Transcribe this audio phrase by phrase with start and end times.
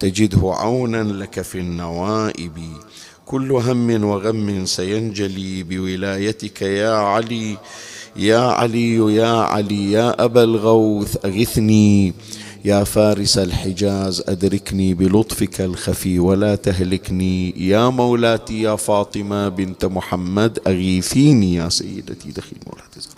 [0.00, 2.58] تجده عونا لك في النوائب.
[3.26, 7.56] كل هم وغم سينجلي بولايتك يا علي
[8.16, 12.14] يا علي يا علي يا أبا الغوث أغثني.
[12.64, 17.68] يا فارس الحجاز أدركني بلطفك الخفي ولا تهلكني.
[17.68, 23.00] يا مولاتي يا فاطمة بنت محمد أغيثيني يا سيدتي دخيل مولاتي.
[23.00, 23.17] زرع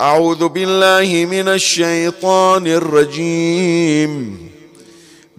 [0.00, 4.38] أعوذ بالله من الشيطان الرجيم.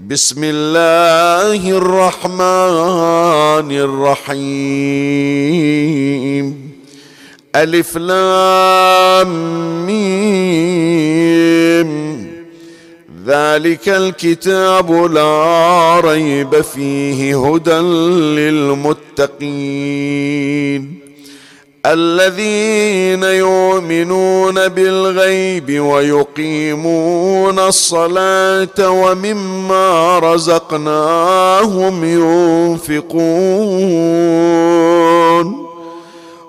[0.08, 4.36] بسم الله الرحمن الرحيم.
[7.56, 9.30] ألف لام
[9.86, 11.25] ميم.
[13.28, 17.80] ذلك الكتاب لا ريب فيه هدى
[18.40, 21.05] للمتقين.
[21.85, 32.03] الذين يؤمنون بالغيب ويقيمون الصلاة ومما رزقناهم
[32.85, 33.25] ينفقون.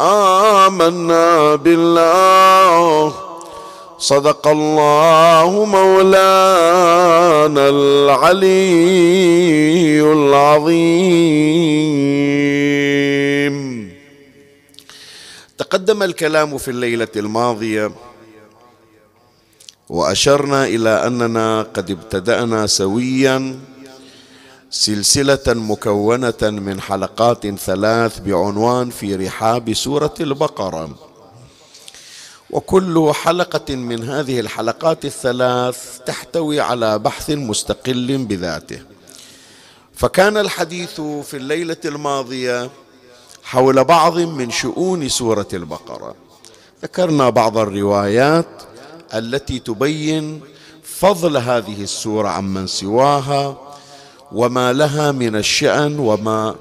[0.00, 3.14] آمنا بالله.
[3.98, 8.52] صدق الله مولانا العلي
[10.12, 11.56] العظيم.
[15.58, 17.92] تقدم الكلام في الليلة الماضية
[19.88, 23.58] وأشرنا إلى أننا قد ابتدأنا سويا
[24.76, 30.90] سلسلة مكونة من حلقات ثلاث بعنوان في رحاب سورة البقرة.
[32.50, 38.80] وكل حلقة من هذه الحلقات الثلاث تحتوي على بحث مستقل بذاته.
[39.94, 42.70] فكان الحديث في الليلة الماضية
[43.44, 46.14] حول بعض من شؤون سورة البقرة.
[46.82, 48.62] ذكرنا بعض الروايات
[49.14, 50.40] التي تبين
[50.82, 53.65] فضل هذه السورة عمن سواها
[54.36, 56.54] وما لها من الشأن وما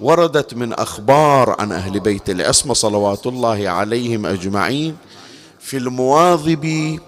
[0.00, 4.96] وردت من أخبار عن أهل بيت العصمة صلوات الله عليهم أجمعين
[5.60, 6.98] في المواظب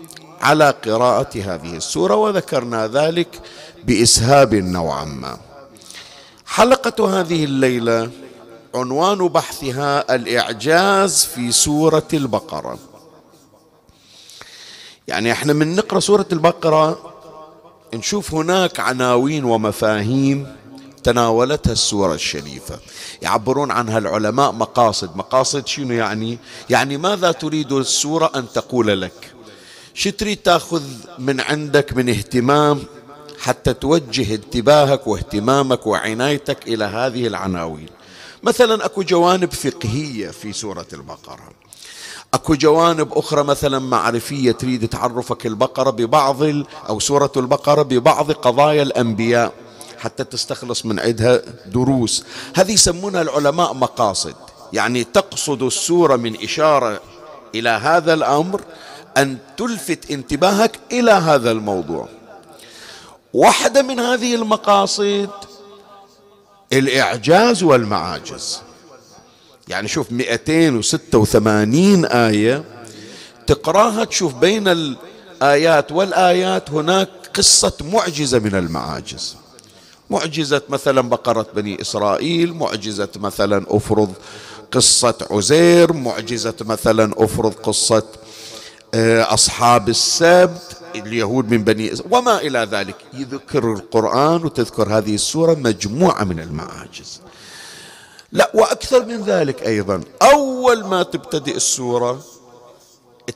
[0.40, 3.40] على قراءة هذه السورة وذكرنا ذلك
[3.84, 5.38] بإسهاب نوعا ما.
[6.46, 8.10] حلقة هذه الليلة
[8.74, 12.78] عنوان بحثها الإعجاز في سورة البقرة.
[15.08, 17.17] يعني إحنا من نقرأ سورة البقرة
[17.94, 20.46] نشوف هناك عناوين ومفاهيم
[21.04, 22.78] تناولتها السورة الشريفة.
[23.22, 25.16] يعبرون عنها العلماء مقاصد.
[25.16, 26.38] مقاصد شنو يعني؟
[26.70, 29.32] يعني ماذا تريد السورة أن تقول لك؟
[29.94, 30.82] شو تريد تاخذ
[31.18, 32.82] من عندك من اهتمام
[33.38, 37.88] حتى توجه انتباهك واهتمامك وعنايتك إلى هذه العناوين؟
[38.42, 41.50] مثلا أكو جوانب فقهية في سورة البقرة.
[42.34, 46.42] أكو جوانب أخرى مثلا معرفية تريد تعرفك البقرة ببعض
[46.88, 49.52] أو سورة البقرة ببعض قضايا الأنبياء
[49.98, 52.24] حتى تستخلص من عندها دروس.
[52.56, 54.34] هذه يسمونها العلماء مقاصد.
[54.72, 57.00] يعني تقصد السورة من إشارة
[57.54, 58.60] إلى هذا الأمر
[59.16, 62.08] أن تلفت انتباهك إلى هذا الموضوع.
[63.34, 65.30] واحدة من هذه المقاصد
[66.72, 68.60] الإعجاز والمعاجز.
[69.68, 72.64] يعني شوف 286 آية
[73.46, 79.36] تقراها تشوف بين الآيات والآيات هناك قصة معجزة من المعاجز.
[80.10, 84.12] معجزة مثلا بقرة بني إسرائيل معجزة مثلا أفرض
[84.72, 88.02] قصة عزير معجزة مثلا أفرض قصة
[88.94, 92.96] آه، أصحاب السبت اليهود من بني إسرائيل وما إلى ذلك.
[93.14, 97.20] يذكر القرآن وتذكر هذه السورة مجموعة من المعاجز.
[98.32, 100.02] لا وأكثر من ذلك أيضا.
[100.22, 102.24] أول ما تبتدئ السورة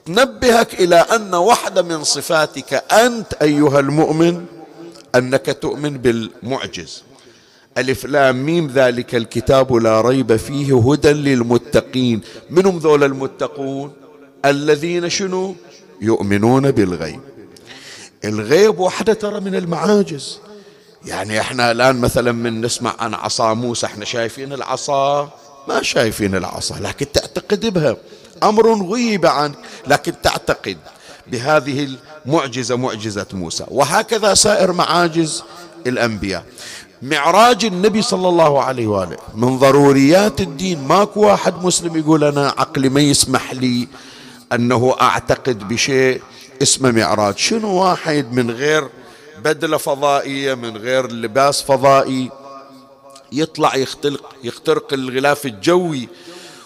[0.06, 4.44] تنبهك إلى أن واحدة من صفاتك أنت أيها المؤمن
[5.14, 7.02] أنك تؤمن بالمعجز.
[7.78, 12.20] ألف لام ميم ذلك الكتاب لا ريب فيه هدى للمتقين.
[12.50, 13.92] منهم ذول المتقون؟
[14.44, 15.54] الذين شنو؟
[16.00, 17.20] يؤمنون بالغيب.
[18.24, 20.38] الغيب وحدة ترى من المعاجز.
[21.06, 25.30] يعني إحنا الآن مثلا من نسمع عن عصا موسى إحنا شايفين العصا؟
[25.68, 27.96] ما شايفين العصا لكن تعتقد بها.
[28.42, 29.54] أمر غيب عنك
[29.86, 30.76] لكن تعتقد
[31.26, 31.96] بهذه
[32.26, 33.64] المعجزة معجزة موسى.
[33.68, 35.42] وهكذا سائر معاجز
[35.86, 36.44] الأنبياء.
[37.02, 40.84] معراج النبي صلى الله عليه وآله من ضروريات الدين.
[40.88, 43.88] ماكو واحد مسلم يقول أنا عقلي ما يسمح لي
[44.52, 46.22] أنه أعتقد بشيء
[46.62, 47.38] اسمه معراج.
[47.38, 48.88] شنو واحد من غير
[49.44, 52.30] بدلة فضائية من غير لباس فضائي.
[53.32, 56.08] يطلع يختلق يخترق الغلاف الجوي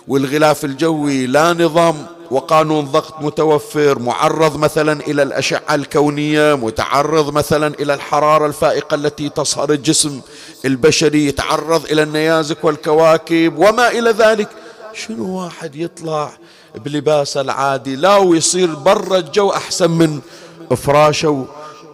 [0.09, 7.95] والغلاف الجوي لا نظام وقانون ضغط متوفر معرض مثلا إلى الأشعة الكونية متعرض مثلا إلى
[7.95, 10.21] الحرارة الفائقة التي تصهر الجسم
[10.65, 14.49] البشري يتعرض إلى النيازك والكواكب وما إلى ذلك.
[14.95, 16.33] شنو واحد يطلع
[16.75, 20.21] بلباسه العادي؟ لا ويصير برا الجو أحسن من
[20.77, 21.47] فراشه.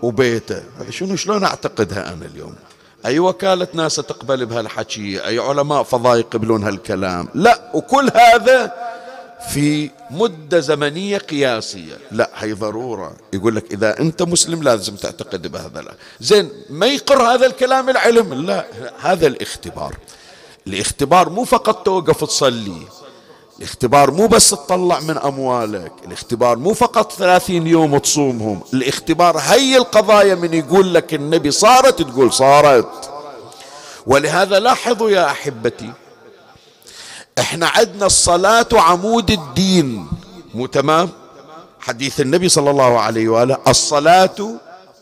[0.03, 0.63] وبيته.
[0.79, 2.55] هذا شنو شلون أعتقدها أنا اليوم؟
[3.07, 8.73] أي وكالة ناسا تقبل بهالحكي؟ أي علماء فضاء يقبلون هالكلام؟ لا وكل هذا
[9.51, 11.99] في مدة زمنية قياسية.
[12.11, 13.17] لا هي ضرورة.
[13.33, 18.35] يقول لك إذا أنت مسلم لازم تعتقد بهذا لا زين ما يقر هذا الكلام العلم؟
[18.47, 18.67] لا
[19.01, 19.97] هذا الاختبار.
[20.67, 22.83] الاختبار مو فقط توقف تصلي.
[23.63, 30.35] الاختبار مو بس تطلع من أموالك الاختبار مو فقط ثلاثين يوم تصومهم الاختبار هي القضايا
[30.35, 33.11] من يقول لك النبي صارت تقول صارت.
[34.07, 35.93] ولهذا لاحظوا يا أحبتي
[37.39, 40.09] إحنا عندنا الصلاة عمود الدين
[40.55, 41.11] مو تمام؟
[41.81, 44.55] حديث النبي صلى الله عليه وآله الصلاة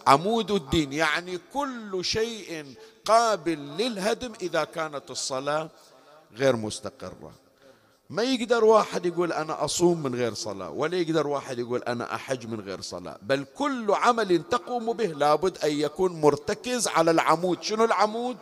[0.07, 2.65] عمود الدين يعني كل شيء
[3.05, 5.69] قابل للهدم إذا كانت الصلاة
[6.37, 7.50] غير مستقرة.
[8.11, 12.47] ما يقدر واحد يقول أنا أصوم من غير صلاة ولا يقدر واحد يقول أنا أحج
[12.47, 17.63] من غير صلاة بل كل عمل تقوم به لابد أن يكون مرتكز على العمود.
[17.63, 18.37] شنو العمود؟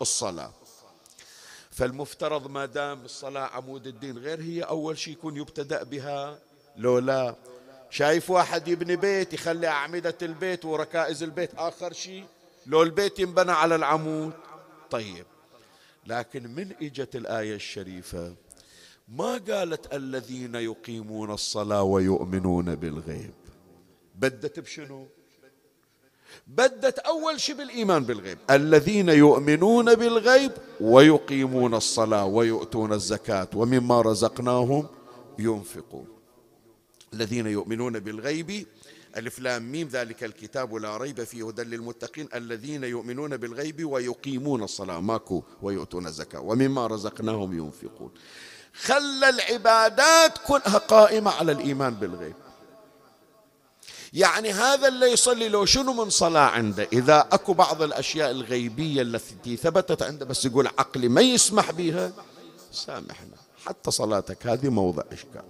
[0.00, 0.50] الصلاة.
[1.70, 6.38] فالمفترض ما دام الصلاة عمود الدين غير هي أول شيء يكون يبتدأ بها.
[6.76, 7.34] لو لا
[7.90, 12.24] شايف واحد يبني بيت يخلي أعمدة البيت وركائز البيت آخر شيء
[12.66, 14.32] لو البيت ينبنى على العمود
[14.90, 15.26] طيب.
[16.06, 18.34] لكن من إجت الآية الشريفة؟
[19.16, 23.34] ما قالت الذين يقيمون الصلاة ويؤمنون بالغيب؟
[24.14, 25.06] بدت بشنو؟
[26.46, 28.38] بدت أول شيء بالإيمان بالغيب.
[28.50, 34.86] الذين يؤمنون بالغيب ويقيمون الصلاة ويؤتون الزكاة ومما رزقناهم
[35.38, 36.06] ينفقون.
[37.14, 38.66] الذين يؤمنون بالغيب
[39.16, 42.28] ألف لام ميم ذلك الكتاب لا ريب فيه هدى للمتقين.
[42.34, 48.10] الذين يؤمنون بالغيب ويقيمون الصلاة ماكو ويؤتون الزكاة ومما رزقناهم ينفقون.
[48.82, 52.34] خلى العبادات كلها قائمة على الإيمان بالغيب.
[54.12, 59.56] يعني هذا اللي يصلي لو شنو من صلاة عنده؟ إذا أكو بعض الأشياء الغيبية التي
[59.56, 62.12] ثبتت عنده بس يقول عقلي ما يسمح بها
[62.72, 63.36] سامحنا.
[63.66, 65.44] حتى صلاتك هذه موضع إشكال.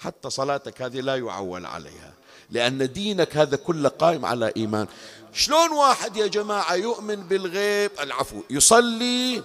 [0.00, 2.12] حتى صلاتك هذه لا يعول عليها.
[2.50, 4.86] لأن دينك هذا كله قائم على إيمان.
[5.32, 8.42] شلون واحد يا جماعة يؤمن بالغيب؟ العفو.
[8.50, 9.42] يصلي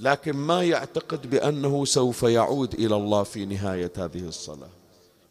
[0.00, 4.70] لكن ما يعتقد بأنه سوف يعود إلى الله في نهاية هذه الصلاة.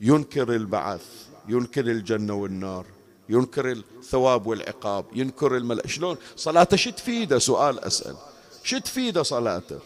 [0.01, 1.05] ينكر البعث
[1.47, 2.85] ينكر الجنة والنار
[3.29, 5.87] ينكر الثواب والعقاب ينكر الملأ.
[5.87, 8.15] شلون؟ صلاته شو تفيده سؤال أسأل.
[8.63, 9.79] شو تفيده صلاته.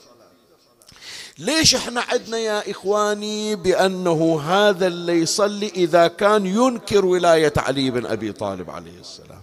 [1.39, 8.05] ليش إحنا عدنا يا إخواني بأنه هذا اللي يصلي إذا كان ينكر ولاية علي بن
[8.05, 9.41] أبي طالب عليه السلام؟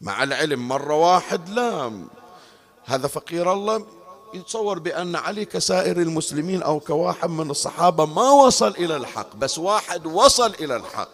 [0.00, 1.92] مع العلم مرة واحد لا.
[2.88, 3.86] هذا فقير الله
[4.34, 10.06] يتصور بأن علي كسائر المسلمين أو كواحد من الصحابة ما وصل إلى الحق بس واحد
[10.06, 11.08] وصل إلى الحق.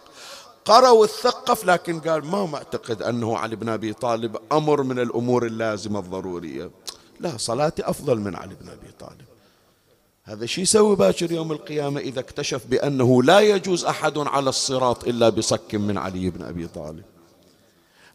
[0.65, 5.99] قرأ وثقف لكن قال ما معتقد أنه علي بن أبي طالب أمر من الأمور اللازمة
[5.99, 6.71] الضرورية.
[7.19, 9.25] لا صلاتي أفضل من علي بن أبي طالب.
[10.23, 15.29] هذا شيء يسوي باكر يوم القيامة إذا اكتشف بأنه لا يجوز أحد على الصراط إلا
[15.29, 17.03] بصك من علي بن أبي طالب.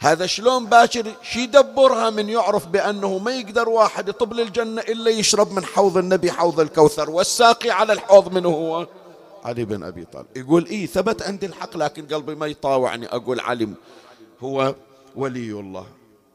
[0.02, 5.52] هذا شلون باكر شي يدبرها من يعرف بأنه ما يقدر واحد يطب للجنة إلا يشرب
[5.52, 8.86] من حوض النبي حوض الكوثر والساقي على الحوض من هو.
[9.44, 10.26] علي بن أبي طالب.
[10.36, 13.06] يقول إيه ثبت عندي الحق لكن قلبي ما يطاوعني.
[13.06, 13.68] أقول علي
[14.40, 14.74] هو
[15.16, 15.86] ولي الله.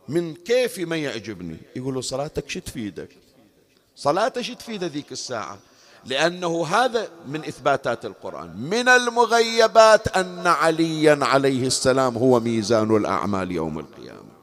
[0.08, 3.10] من كيفي ما يعجبني؟ يقولوا صلاتك شو تفيدك
[3.96, 5.58] صلاته شو تفيد ذيك الساعة.
[6.06, 8.58] لأنه هذا من إثباتات القرآن.
[8.58, 14.36] من المغيبات أن عليا عليه السلام هو ميزان الأعمال يوم القيامة.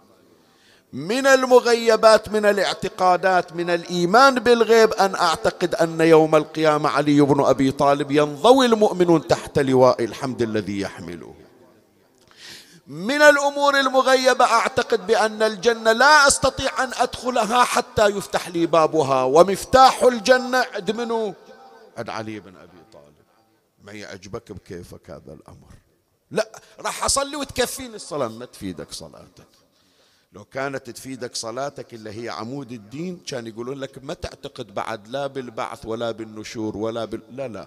[0.92, 7.70] من المغيبات من الاعتقادات من الإيمان بالغيب أن أعتقد أن يوم القيامة علي بن أبي
[7.70, 11.34] طالب ينضوي المؤمنون تحت لواء الحمد الذي يحمله.
[12.86, 19.22] من الأمور المغيبة أعتقد بأن الجنة لا أستطيع أن أدخلها حتى يفتح لي بابها.
[19.22, 21.34] ومفتاح الجنة عند منو؟
[21.96, 23.14] عند علي بن أبي طالب.
[23.84, 25.72] ما يعجبك بكيفك هذا الأمر؟
[26.30, 28.28] لا راح أصلي وتكفيني الصلاة.
[28.28, 29.46] ما تفيدك صلاتك.
[30.32, 35.26] لو كانت تفيدك صلاتك اللي هي عمود الدين كان يقولون لك ما تعتقد بعد لا
[35.26, 37.20] بالبعث ولا بالنشور ولا بال...
[37.30, 37.66] لا لا.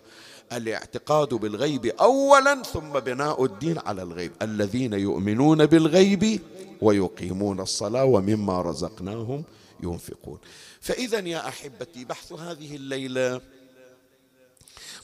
[0.54, 4.32] الاعتقاد بالغيب اولا ثم بناء الدين على الغيب.
[4.42, 6.42] الذين يؤمنون بالغيب
[6.82, 9.44] ويقيمون الصلاة ومما رزقناهم
[9.84, 10.40] ينفقون.
[10.82, 13.42] فاذا يا أحبتي بحث هذه الليلة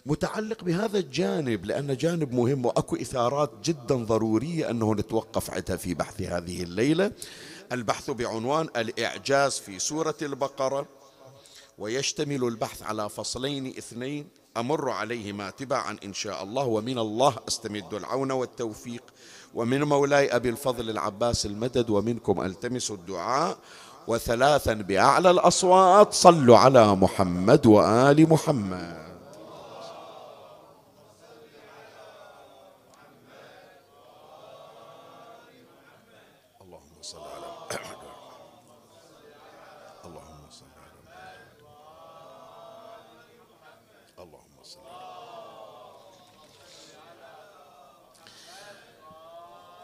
[0.06, 6.22] متعلق بهذا الجانب لأن جانب مهم وأكو إثارات جدا ضرورية أنه نتوقف عندها في بحث
[6.22, 7.12] هذه الليلة.
[7.72, 10.86] البحث بعنوان الإعجاز في سورة البقرة
[11.78, 14.28] ويشتمل البحث على فصلين اثنين.
[14.58, 19.04] أمر عليهما تبعا إن شاء الله ومن الله أستمد العون والتوفيق.
[19.54, 23.58] ومن مولاي أبي الفضل العباس المدد ومنكم ألتمس الدعاء.
[24.08, 29.11] وثلاثا بأعلى الأصوات صلوا على محمد وآل محمد.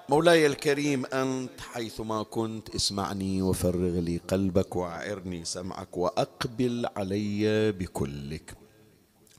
[0.09, 8.57] مولاي الكريم أنت حيثما كنت اسمعني وفرغ لي قلبك وأعرني سمعك وأقبل علي بكلك.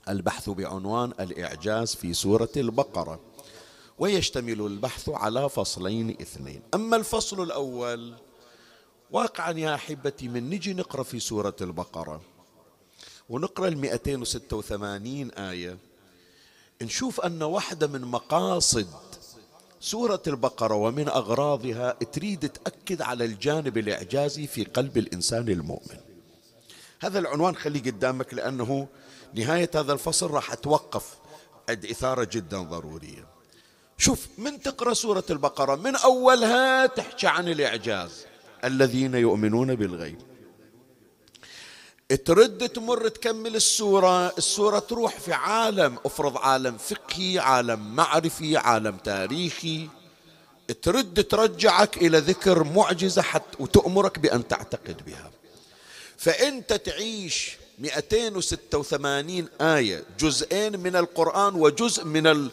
[0.09, 3.19] البحث بعنوان الإعجاز في سورة البقرة
[3.99, 6.61] ويشتمل البحث على فصلين اثنين.
[6.73, 8.13] أما الفصل الأول
[9.11, 12.21] واقعا يا أحبتي من نجي نقرأ في سورة البقرة
[13.29, 15.77] ونقرأ المئتين وستة وثمانين آية
[16.81, 19.08] نشوف أن واحدة من مقاصد
[19.81, 25.99] سورة البقرة ومن أغراضها تريد تأكد على الجانب الإعجازي في قلب الإنسان المؤمن.
[26.99, 28.87] هذا العنوان خليه قدامك لأنه
[29.35, 31.17] نهاية هذا الفصل راح أتوقف
[31.69, 33.25] عند إثارة جدا ضرورية.
[33.97, 38.25] شوف من تقرأ سورة البقرة؟ من أولها تحكي عن الإعجاز.
[38.63, 40.28] الذين يؤمنون بالغيب.
[42.15, 49.89] ترد تمر تكمل السورة السورة تروح في عالم افرض عالم فقهي عالم معرفي عالم تاريخي.
[50.81, 55.31] ترد ترجعك إلى ذكر معجزة حتى وتأمرك بأن تعتقد بها.
[56.17, 62.51] فأنت تعيش 286 آية جزئين من القرآن وجزء من ال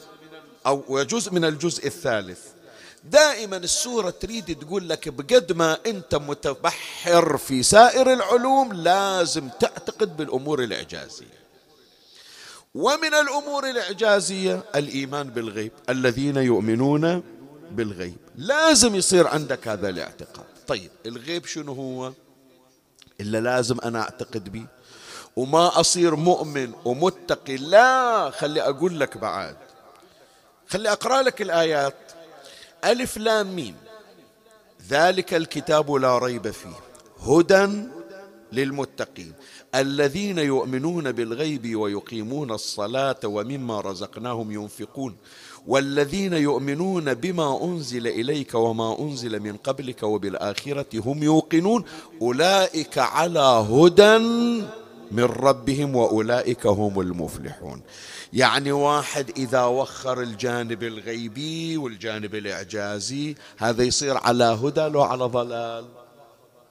[0.67, 2.46] أو وجزء من الجزء الثالث.
[3.11, 10.63] دائما السورة تريد تقول لك بقد ما أنت متبحر في سائر العلوم لازم تعتقد بالأمور
[10.63, 11.47] الإعجازية.
[12.75, 17.23] ومن الأمور الإعجازية الإيمان بالغيب الذين يؤمنون
[17.71, 18.17] بالغيب.
[18.37, 20.47] لازم يصير عندك هذا الاعتقاد.
[20.67, 22.13] طيب الغيب شنو هو؟
[23.21, 24.67] إلا لازم أنا أعتقد به.
[25.37, 29.57] وما أصير مؤمن ومتقي لا خلي أقول لك بعد.
[30.69, 32.06] خلي أقرأ لك الآيات.
[32.85, 33.75] ألف لام ميم.
[34.89, 36.77] ذلك الكتاب لا ريب فيه.
[37.21, 37.83] هدى
[38.53, 39.33] للمتقين.
[39.75, 45.17] الذين يؤمنون بالغيب ويقيمون الصلاة ومما رزقناهم ينفقون.
[45.67, 51.85] والذين يؤمنون بما أنزل إليك وما أنزل من قبلك وبالآخرة هم يوقنون.
[52.23, 54.17] أولئك على هدى
[55.11, 57.83] من ربهم وأولئك هم المفلحون.
[58.33, 65.85] يعني واحد إذا وخر الجانب الغيبي والجانب الإعجازي هذا يصير على هدى لو على ضلال.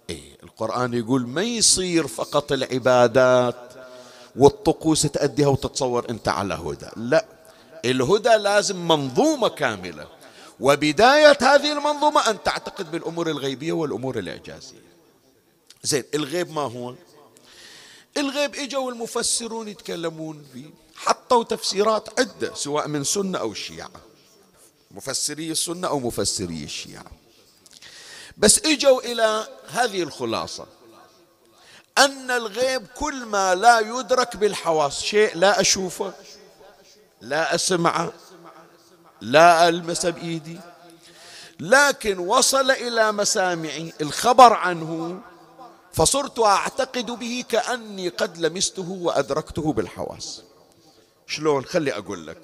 [0.10, 3.74] إيه القرآن يقول ما يصير فقط العبادات
[4.36, 6.88] والطقوس تأديها وتتصور أنت على هدى.
[6.96, 7.26] لا
[7.86, 10.08] الهدى لازم منظومة كاملة.
[10.60, 14.86] وبداية هذه المنظومة أن تعتقد بالأمور الغيبية والأمور الإعجازية.
[15.84, 16.94] زين الغيب ما هو؟
[18.18, 20.70] الغيب اجوا المفسرون يتكلمون فيه.
[20.96, 23.92] حطوا تفسيرات عدة سواء من سنة أو شيعة.
[24.92, 27.06] مفسري السنة أو مفسري الشيعة.
[28.38, 30.66] بس إجوا إلى هذه الخلاصة.
[31.98, 36.14] أن الغيب كل ما لا يدرك بالحواس شيء لا أشوفه
[37.22, 38.14] لا أسمعه
[39.22, 40.60] لا ألمس بإيدي.
[41.60, 45.22] لكن وصل إلى مسامعي الخبر عنه
[45.96, 50.42] فصرت أعتقد به كأني قد لمسته وأدركته بالحواس.
[51.28, 52.38] شلون؟ خلي أقول لك.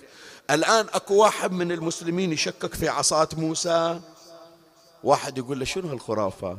[0.52, 4.00] الآن أكو واحد من المسلمين يشكك في عصاة موسى.
[5.04, 6.58] واحد يقول له شنو هالخرافات؟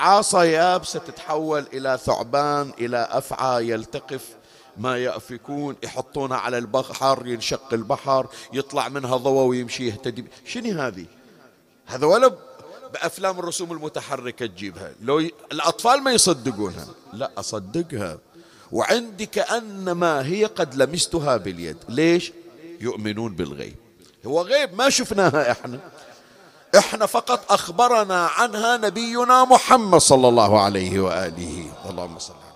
[0.00, 4.28] عصا يابسة تتحول إلى ثعبان إلى أفعى يلتقف.
[4.76, 10.24] ما يأفكون يحطونها على البحر ينشق البحر يطلع منها ضوء ويمشي يهتدي.
[10.46, 11.06] شنو هذه؟
[11.86, 12.36] هذا ولا
[12.92, 14.92] بأفلام الرسوم المتحركة تجيبها.
[15.00, 15.34] لو ي...
[15.52, 16.86] الأطفال ما يصدقونها.
[17.12, 18.18] لا أصدقها.
[18.72, 21.76] وعندي كأنما هي قد لمستها باليد.
[21.88, 22.32] ليش؟
[22.80, 23.76] يؤمنون بالغيب.
[24.26, 25.78] هو غيب ما شفناها إحنا.
[26.78, 31.72] إحنا فقط أخبرنا عنها نبينا محمد صلى الله عليه وآله.
[31.90, 32.52] اللهم صل على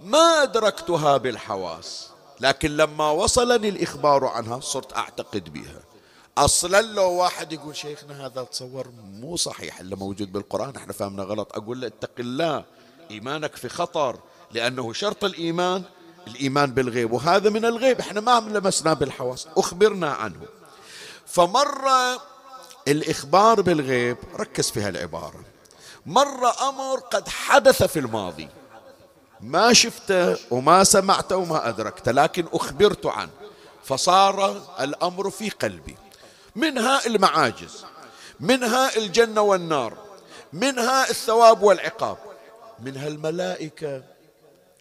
[0.00, 2.08] ما أدركتها بالحواس
[2.40, 5.91] لكن لما وصلني الإخبار عنها صرت أعتقد بها.
[6.38, 11.56] أصلا لو واحد يقول شيخنا هذا تصور مو صحيح اللي موجود بالقرآن إحنا فهمنا غلط.
[11.56, 12.64] أقول له اتق الله
[13.10, 14.18] إيمانك في خطر
[14.52, 15.82] لأنه شرط الإيمان
[16.26, 18.00] الإيمان بالغيب وهذا من الغيب.
[18.00, 20.40] إحنا ما لمسنا بالحواس أخبرنا عنه.
[21.26, 22.22] فمرة
[22.88, 25.44] الإخبار بالغيب ركز في هالعبارة.
[26.06, 28.48] مرة أمر قد حدث في الماضي.
[29.40, 33.30] ما شفته وما سمعته وما أدركته لكن أخبرت عنه.
[33.84, 35.96] فصار الأمر في قلبي.
[36.56, 37.84] منها المعاجز
[38.40, 39.94] منها الجنة والنار
[40.52, 42.16] منها الثواب والعقاب.
[42.82, 44.02] منها الملائكة.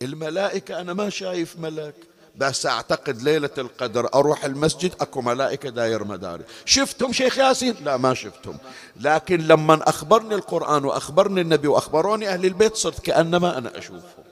[0.02, 1.94] الملائكة أنا ما شايف ملك
[2.36, 6.44] بس أعتقد ليلة القدر أروح المسجد أكو ملائكة داير مداري.
[6.66, 8.58] شفتهم شيخ ياسين؟ لا ما شفتهم
[9.00, 14.24] لكن لما أخبرني القرآن وأخبرني النبي وأخبروني أهل البيت صرت كأنما أنا أشوفهم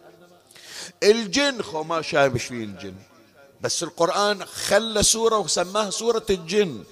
[1.03, 2.95] الجن خو ما شايف شوين الجن.
[3.61, 6.83] بس القرآن خلى سورة وسماها سورة الجن.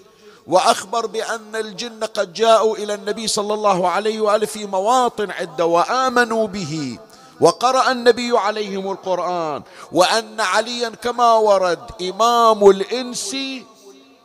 [0.47, 6.47] وأخبر بأن الجن قد جاءوا إلى النبي صلى الله عليه وآله في مواطن عدة وآمنوا
[6.47, 6.99] به
[7.41, 13.35] وقرأ النبي عليهم القرآن وأن عليا كما ورد إمام الإنس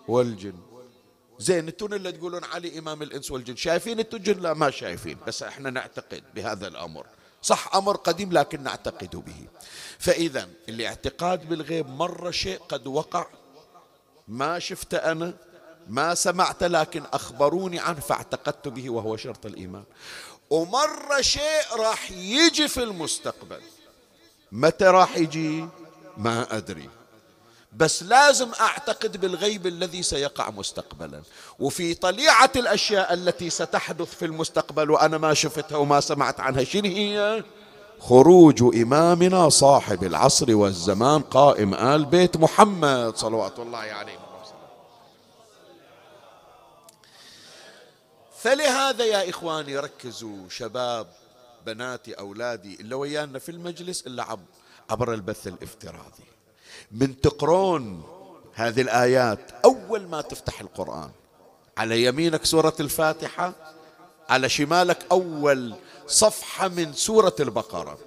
[0.08, 0.54] والجن.
[1.38, 3.56] زين أنتم اللي تقولون علي إمام الإنس والجن.
[3.56, 5.18] شايفين أنتم لا ما شايفين.
[5.26, 7.06] بس إحنا نعتقد بهذا الأمر.
[7.42, 9.48] صح أمر قديم لكن نعتقد به.
[9.98, 13.26] فإذا الاعتقاد بالغيب مرة شيء قد وقع.
[14.28, 15.34] ما شفته أنا؟
[15.88, 19.84] ما سمعت لكن أخبروني عنه فاعتقدت به وهو شرط الإيمان.
[20.50, 23.60] ومرة شيء راح يجي في المستقبل.
[24.52, 25.66] متى راح يجي؟
[26.16, 26.88] ما أدري.
[27.76, 31.22] بس لازم أعتقد بالغيب الذي سيقع مستقبلا.
[31.58, 37.44] وفي طليعة الأشياء التي ستحدث في المستقبل وأنا ما شفتها وما سمعت عنها شنو هي؟
[38.00, 44.21] خروج إمامنا صاحب العصر والزمان قائم آل بيت محمد صلوات الله عليه.
[48.42, 51.06] فلهذا يا إخواني ركزوا شباب
[51.66, 54.38] بناتي أولادي إلا ويانا في المجلس إلا
[54.90, 56.24] عبر البث الافتراضي.
[56.92, 58.02] من تقرون
[58.54, 61.10] هذه الآيات أول ما تفتح القرآن.
[61.76, 63.52] على يمينك سورة الفاتحة
[64.28, 65.74] على شمالك أول
[66.06, 67.98] صفحة من سورة البقرة.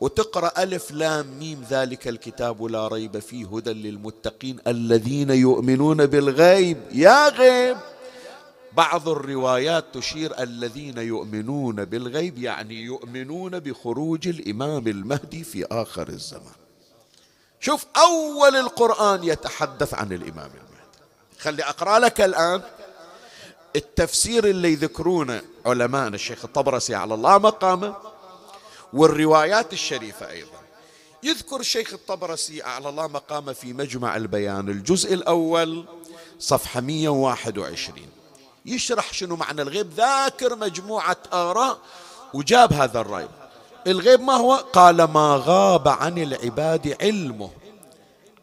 [0.00, 6.78] وتقرأ ألف لام ميم ذلك الكتاب لا ريب فيه هدى للمتقين الذين يؤمنون بالغيب.
[6.92, 7.76] يا غيب!
[8.72, 16.54] بعض الروايات تشير الذين يؤمنون بالغيب يعني يؤمنون بخروج الإمام المهدي في آخر الزمان.
[17.60, 21.00] شوف أول القرآن يتحدث عن الإمام المهدي.
[21.38, 22.62] خلي أقرأ لك الآن
[23.76, 27.96] التفسير اللي يذكرونه علماء الشيخ الطبرسي على الله مقامه
[28.92, 30.60] والروايات الشريفة أيضا.
[31.22, 35.84] يذكر الشيخ الطبرسي على الله مقامه في مجمع البيان الجزء الأول
[36.38, 38.19] صفحة 121
[38.66, 39.92] يشرح شنو معنى الغيب.
[39.96, 41.78] ذاكر مجموعة آراء
[42.34, 43.28] وجاب هذا الرأي.
[43.86, 47.50] الغيب ما هو؟ قال ما غاب عن العباد علمه.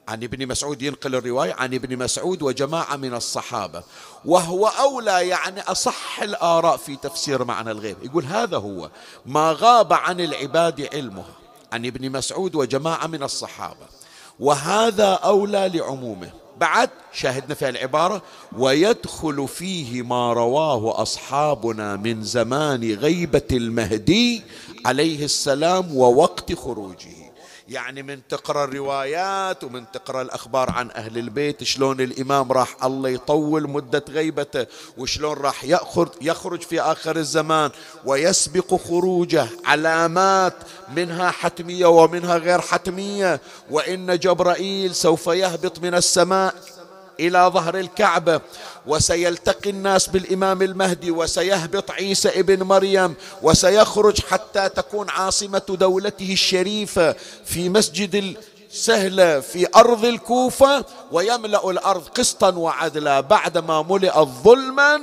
[0.08, 3.84] عن ابن مسعود ينقل الرواية عن ابن مسعود وجماعة من الصحابة.
[4.26, 7.98] وهو أولى يعني أصح الآراء في تفسير معنى الغيب.
[8.04, 8.90] يقول هذا هو.
[9.26, 11.26] ما غاب عن العباد علمه.
[11.74, 13.86] عن ابن مسعود وجماعة من الصحابة.
[14.40, 16.47] وهذا أولى لعمومه.
[16.60, 18.22] بعد شاهدنا في العبارة
[18.58, 24.42] ويدخل فيه ما رواه أصحابنا من زمان غيبة المهدي
[24.86, 27.27] عليه السلام ووقت خروجه.
[27.70, 33.70] يعني من تقرأ الروايات ومن تقرأ الأخبار عن أهل البيت شلون الإمام راح الله يطول
[33.70, 34.66] مدة غيبته
[34.98, 37.72] وشلون راح ياخذ يخرج في آخر الزمان
[38.06, 40.54] ويسبق خروجه علامات
[40.96, 46.77] منها حتمية ومنها غير حتمية وإن جبرائيل سوف يهبط من السماء.
[47.20, 48.42] إلى ظهر الكعبة
[48.88, 57.70] وسيلتقي الناس بالإمام المهدي وسيهبط عيسى ابن مريم وسيخرج حتى تكون عاصمة دولته الشريفة في
[57.70, 58.36] مسجد
[58.72, 65.02] السهله في أرض الكوفة ويملأ الأرض قسطا وعدلا بعدما ملئت ظلما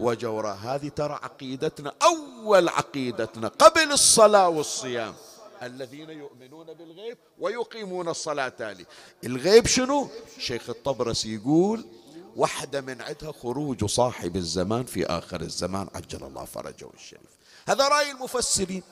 [0.00, 0.52] وجورا.
[0.52, 5.14] هذه ترى عقيدتنا أول عقيدتنا قبل الصلاة والصيام.
[5.66, 8.86] الذين يؤمنون بالغيب ويقيمون الصلاة تالي
[9.24, 11.86] الغيب شنو؟ شيخ الطبرس يقول
[12.36, 17.30] واحدة من عدها خروج صاحب الزمان في آخر الزمان عجل الله فرجه الشريف.
[17.68, 18.82] هذا رأي المفسرين.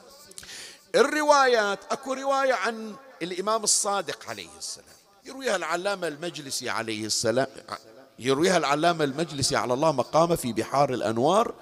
[0.95, 4.89] الروايات أكو رواية عن الإمام الصادق عليه السلام.
[5.25, 7.47] يرويها العلامة المجلسي عليه السلام.
[8.19, 11.55] يرويها العلامة المجلسي على الله مقامه في بحار الأنوار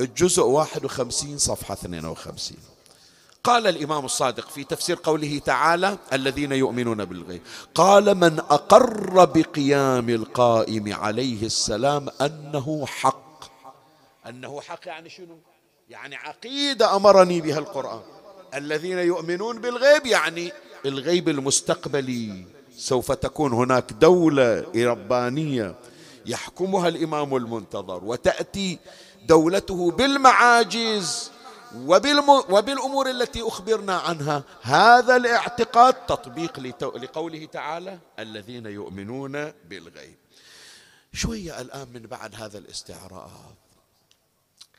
[0.00, 2.58] الجزء 51 صفحة 52
[3.44, 7.42] قال الإمام الصادق في تفسير قوله تعالى الذين يؤمنون بالغيب
[7.74, 13.44] قال من أقر بقيام القائم عليه السلام أنه حق.
[14.28, 15.38] أنه حق يعني شنو؟
[15.88, 18.00] يعني عقيدة أمرني بها القرآن.
[18.54, 20.52] الذين يؤمنون بالغيب يعني
[20.86, 22.44] الغيب المستقبلي.
[22.76, 25.74] سوف تكون هناك دولة ربانية
[26.26, 28.78] يحكمها الإمام المنتظر وتأتي
[29.26, 31.33] دولته بالمعاجز.
[31.76, 40.16] وبالأمور التي أخبرنا عنها هذا الاعتقاد تطبيق لقوله تعالى الذين يؤمنون بالغيب.
[41.12, 43.54] شوية الآن من بعد هذا الاستعراض.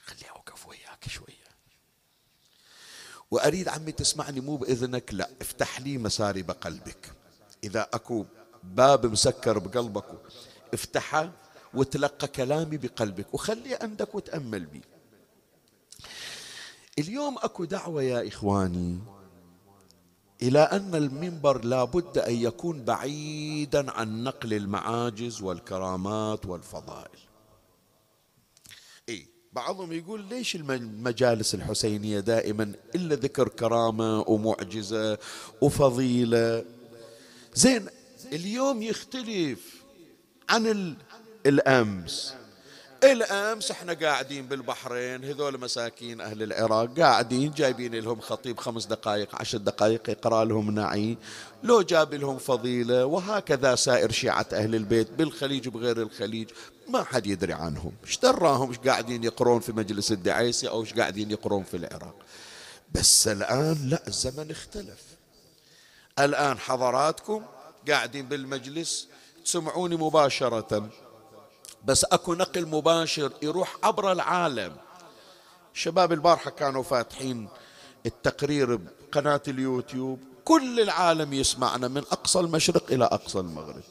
[0.06, 1.46] خليني أوقف وياك شوية.
[3.32, 7.12] وأريد عمي تسمعني مو بإذنك لا افتح لي مسارب قلبك.
[7.64, 8.26] إذا أكو
[8.64, 10.06] باب مسكر بقلبك
[10.74, 11.32] افتحه
[11.74, 14.82] وتلقى كلامي بقلبك وخلي عندك وتأمل بي.
[17.00, 19.00] اليوم أكو دعوة يا إخواني
[20.42, 27.20] إلى أن المنبر لابد أن يكون بعيدا عن نقل المعاجز والكرامات والفضائل.
[29.10, 35.18] إي بعضهم يقول ليش المجالس الحسينية دائما إلا ذكر كرامة ومعجزة
[35.62, 36.66] وفضيلة؟
[37.54, 37.88] زين
[38.34, 39.84] اليوم يختلف
[40.50, 40.96] عن
[41.46, 42.36] الأمس.
[43.12, 49.58] الامس إحنا قاعدين بالبحرين هذول مساكين أهل العراق قاعدين جايبين لهم خطيب خمس دقائق عشر
[49.58, 51.18] دقائق يقرأ لهم نعي.
[51.64, 56.50] لو جاب لهم فضيلة وهكذا سائر شيعة أهل البيت بالخليج وبغير الخليج
[56.90, 57.92] ما حد يدري عنهم.
[58.06, 62.16] إيش دراهم؟ إيش قاعدين يقرون في مجلس الدعيسي أو إيش قاعدين يقرون في العراق؟
[62.94, 65.02] بس الآن لا الزمن اختلف.
[66.20, 67.44] الآن حضراتكم
[67.90, 69.08] قاعدين بالمجلس
[69.46, 70.90] تسمعوني مباشرة.
[71.86, 74.76] بس اكو نقل مباشر يروح عبر العالم.
[75.74, 77.50] شباب البارحة كانوا فاتحين
[78.06, 80.20] التقرير بقناة اليوتيوب.
[80.46, 83.84] كل العالم يسمعنا من أقصى المشرق إلى أقصى المغرب.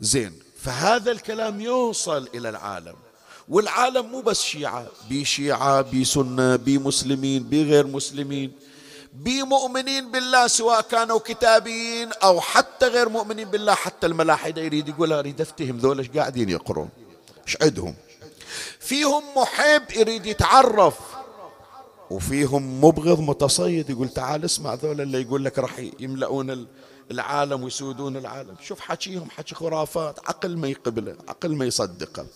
[0.00, 2.96] زين فهذا الكلام يوصل إلى العالم.
[3.48, 8.52] والعالم مو بس شيعة بي شيعة بي سنة بي مسلمين بي غير مسلمين.
[9.12, 15.40] بمؤمنين بالله سواء كانوا كتابيين أو حتى غير مؤمنين بالله حتى الملاحدة يريد يقول أريد
[15.40, 16.88] أفتهم ذول إيش قاعدين يقرون؟
[17.46, 17.94] إيش عندهم؟
[18.80, 20.98] فيهم محب يريد يتعرف
[22.10, 26.66] وفيهم مبغض متصيد يقول تعال اسمع ذول اللي يقول لك راح يملؤون
[27.10, 28.54] العالم ويسودون العالم.
[28.62, 32.26] شوف حكيهم حكي خرافات عقل ما يقبله عقل ما يصدقه.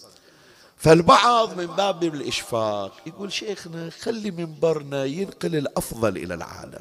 [0.76, 6.80] فالبعض من باب الإشفاق يقول شيخنا خلي منبرنا ينقل الأفضل إلى العالم.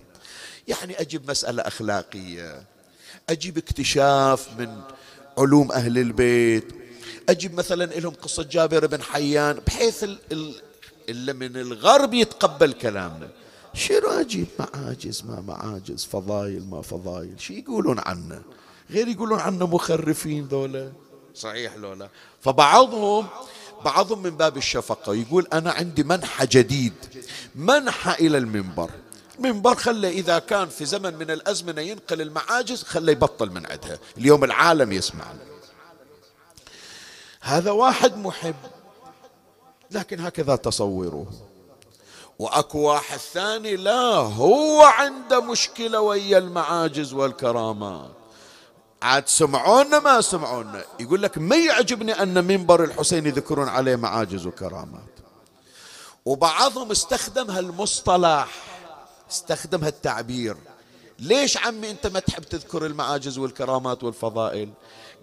[0.67, 2.63] يعني أجيب مسألة أخلاقية
[3.29, 4.81] أجيب اكتشاف من
[5.37, 6.67] علوم أهل البيت
[7.29, 10.05] أجيب مثلا لهم قصة جابر بن حيان بحيث
[11.09, 13.29] اللي من الغرب يتقبل كلامنا.
[13.73, 17.39] شنو أجيب؟ معاجز ما معاجز فضايل ما فضايل.
[17.39, 18.41] شو يقولون عنا
[18.89, 20.91] غير يقولون عنا مخرفين ذولا.
[21.35, 22.09] صحيح لولا.
[22.41, 23.27] فبعضهم
[23.85, 26.93] بعضهم من باب الشفقة يقول أنا عندي منحى جديد
[27.55, 28.89] منحى إلى المنبر.
[29.39, 33.99] منبر خلى إذا كان في زمن من الأزمنة ينقل المعاجز خلى يبطل من عندها.
[34.17, 35.39] اليوم العالم يسمعنا.
[37.41, 38.55] هذا واحد محب
[39.91, 41.27] لكن هكذا تصوروه
[42.39, 48.22] وأكو واحد ثاني لا هو عنده مشكلة ويا المعاجز والكرامات.
[49.03, 50.83] عاد سمعونا ما سمعونا.
[50.99, 55.13] يقول لك ما يعجبني أن منبر الحسين يذكرون عليه معاجز وكرامات.
[56.25, 58.47] وبعضهم استخدم هالمصطلح
[59.31, 60.57] استخدم هالتعبير.
[61.19, 64.69] ليش عمي أنت ما تحب تذكر المعاجز والكرامات والفضائل؟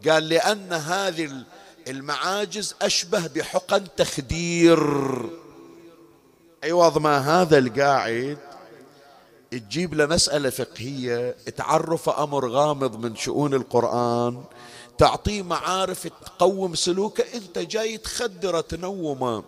[0.08, 1.44] قال لأن هذه
[1.88, 4.80] المعاجز أشبه بحقن تخدير.
[6.64, 8.38] عوض ما هذا القاعد؟
[9.50, 14.44] تجيب له مسألة فقهية تعرف أمر غامض من شؤون القرآن
[14.98, 19.44] تعطيه معارف تقوم سلوكه أنت جاي تخدره تنومه.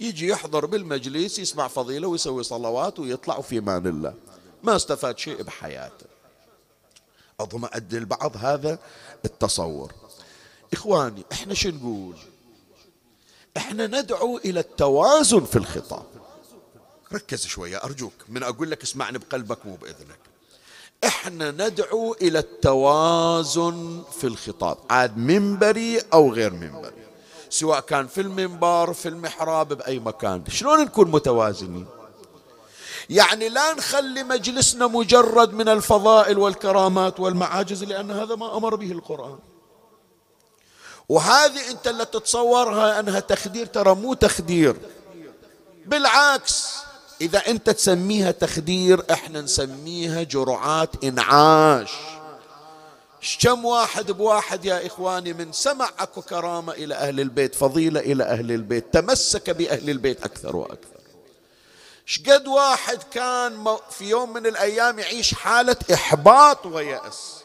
[0.00, 4.14] يجي يحضر بالمجلس يسمع فضيلة ويسوي صلوات ويطلع في مان الله.
[4.62, 6.06] ما استفاد شيء بحياته.
[7.40, 8.78] أظن أدي البعض هذا
[9.24, 9.92] التصور.
[10.72, 12.16] إخواني إحنا شو نقول؟
[13.56, 16.15] إحنا ندعو إلى التوازن في الخطاب.
[17.12, 20.18] ركز شوية أرجوك من أقول لك اسمعني بقلبك مو بإذنك.
[21.04, 27.06] إحنا ندعو إلى التوازن في الخطاب عاد منبري أو غير منبري.
[27.50, 30.44] سواء كان في المنبر في المحراب بأي مكان.
[30.48, 31.86] شلون نكون متوازنين؟
[33.10, 39.38] يعني لا نخلي مجلسنا مجرد من الفضائل والكرامات والمعاجز لأن هذا ما أمر به القرآن.
[41.08, 44.76] وهذه أنت اللي تتصورها أنها تخدير ترى مو تخدير.
[45.86, 46.85] بالعكس
[47.20, 51.92] إذا أنت تسميها تخدير إحنا نسميها جرعات إنعاش.
[53.40, 58.52] كم واحد بواحد يا إخواني من سمع أكو كرامة إلى أهل البيت فضيلة إلى أهل
[58.52, 60.96] البيت تمسك بأهل البيت أكثر وأكثر.
[62.06, 67.36] شقد واحد كان في يوم من الأيام يعيش حالة إحباط ويأس.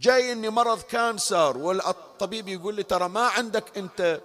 [0.00, 4.20] جاي إني مرض كانسر والطبيب يقول لي ترى ما عندك أنت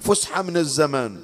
[0.00, 1.20] فسحة من الزمن.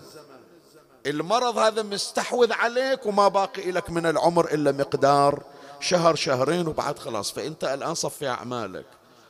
[1.07, 5.43] المرض هذا مستحوذ عليك وما باقي لك من العمر إلا مقدار
[5.81, 7.33] شهر شهرين وبعد خلاص.
[7.33, 8.87] فأنت الآن صفي أعمالك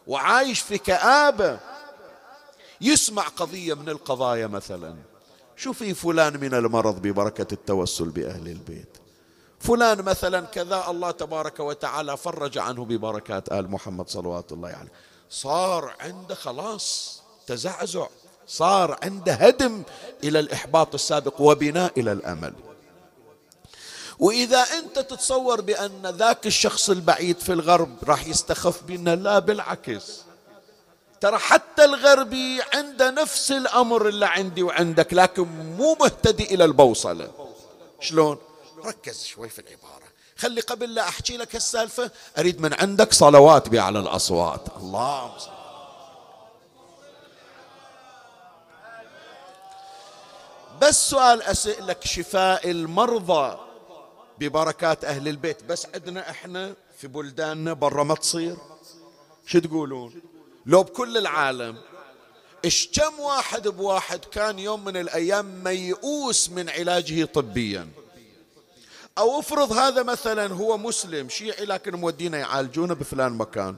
[0.07, 1.59] وعايش في كآبة
[2.81, 4.95] يسمع قضية من القضايا مثلا.
[5.57, 8.99] شو في فلان من المرض ببركة التوسل بأهل البيت.
[9.61, 14.79] فلان مثلا كذا الله تبارك وتعالى فرج عنه ببركات آل محمد صلوات الله عليه.
[14.79, 14.91] يعني
[15.31, 18.07] صار عنده خلاص تزعزع.
[18.47, 19.83] صار عنده هدم
[20.25, 22.53] إلى الإحباط السابق وبناء إلى الأمل.
[24.19, 30.23] وإذا أنت تتصور بأن ذاك الشخص البعيد في الغرب راح يستخف بنا لا بالعكس.
[31.21, 35.43] ترى حتى الغربي عنده نفس الأمر اللي عندي وعندك لكن
[35.79, 37.31] مو مهتدي إلى البوصلة.
[38.01, 38.39] شلون؟
[38.85, 40.03] ركز شوي في العبارة.
[40.37, 44.61] خلي قبل لا أحكي لك السالفه أريد من عندك صلوات باعلى الأصوات.
[44.77, 45.62] اللهم صل
[50.83, 53.59] بس سؤال أسألك شفاء المرضى
[54.39, 55.65] ببركات أهل البيت.
[55.65, 58.57] بس عندنا إحنا في بلداننا برا ما تصير.
[59.47, 60.15] شو تقولون؟
[60.67, 61.77] لو بكل العالم
[62.65, 67.89] إيش كم واحد بواحد كان يوم من الأيام ميؤوس من علاجه طبيا؟
[69.19, 73.77] أو افرض هذا مثلا هو مسلم شيعي لكن مودينا يعالجونه بفلان مكان.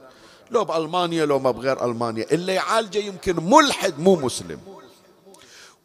[0.51, 2.25] لو بألمانيا لو ما بغير ألمانيا.
[2.31, 4.59] اللي يعالجه يمكن ملحد مو مسلم.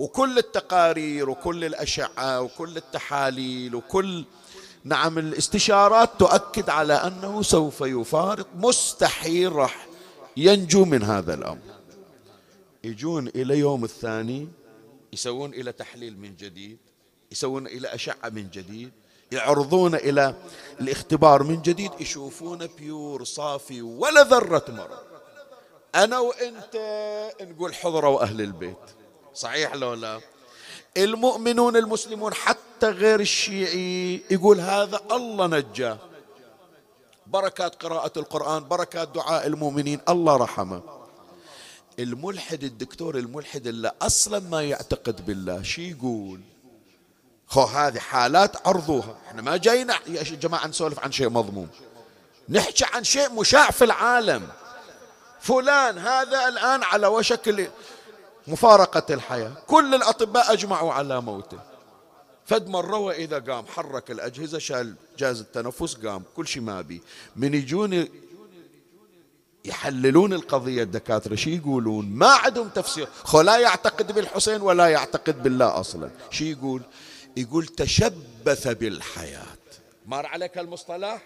[0.00, 4.24] وكل التقارير وكل الأشعة وكل التحاليل وكل
[4.84, 8.46] نعم الاستشارات تؤكد على أنه سوف يفارق.
[8.54, 9.86] مستحيل راح
[10.36, 11.58] ينجو من هذا الأمر.
[12.84, 14.48] يجون إلى يوم الثاني
[15.12, 16.78] يسوون إلى تحليل من جديد
[17.32, 18.92] يسوون إلى أشعة من جديد
[19.32, 20.34] يعرضون إلى
[20.80, 24.98] الاختبار من جديد يشوفون بيور صافي ولا ذرة مرض.
[25.94, 26.76] أنا وأنت
[27.40, 28.99] نقول حضروا أهل البيت.
[29.34, 30.20] صحيح لو لا؟
[30.96, 35.98] المؤمنون المسلمون حتى غير الشيعي يقول هذا الله نجاه.
[37.26, 40.82] بركات قراءة القرآن بركات دعاء المؤمنين الله رحمه.
[41.98, 46.40] الملحد الدكتور الملحد اللي أصلا ما يعتقد بالله شي يقول؟
[47.46, 49.16] خو هذه حالات عرضوها.
[49.28, 51.68] إحنا ما جايين يا جماعة نسولف عن شيء مضمون.
[52.48, 54.48] نحكي عن شيء مشاع في العالم.
[55.40, 57.70] فلان هذا الآن على وشك
[58.46, 59.52] مفارقة الحياة.
[59.66, 61.58] كل الأطباء أجمعوا على موته.
[62.46, 66.22] فد مرة وإذا قام حرك الأجهزة شال جهاز التنفس قام.
[66.36, 67.02] كل شيء ما بي
[67.36, 68.08] من يجون
[69.64, 73.08] يحللون القضية الدكاترة شي يقولون؟ ما عندهم تفسير.
[73.24, 76.10] خو لا يعتقد بالحسين ولا يعتقد بالله أصلا.
[76.30, 76.82] شي يقول؟
[77.36, 79.46] يقول تشبث بالحياة.
[80.06, 81.22] مر عليك المصطلح؟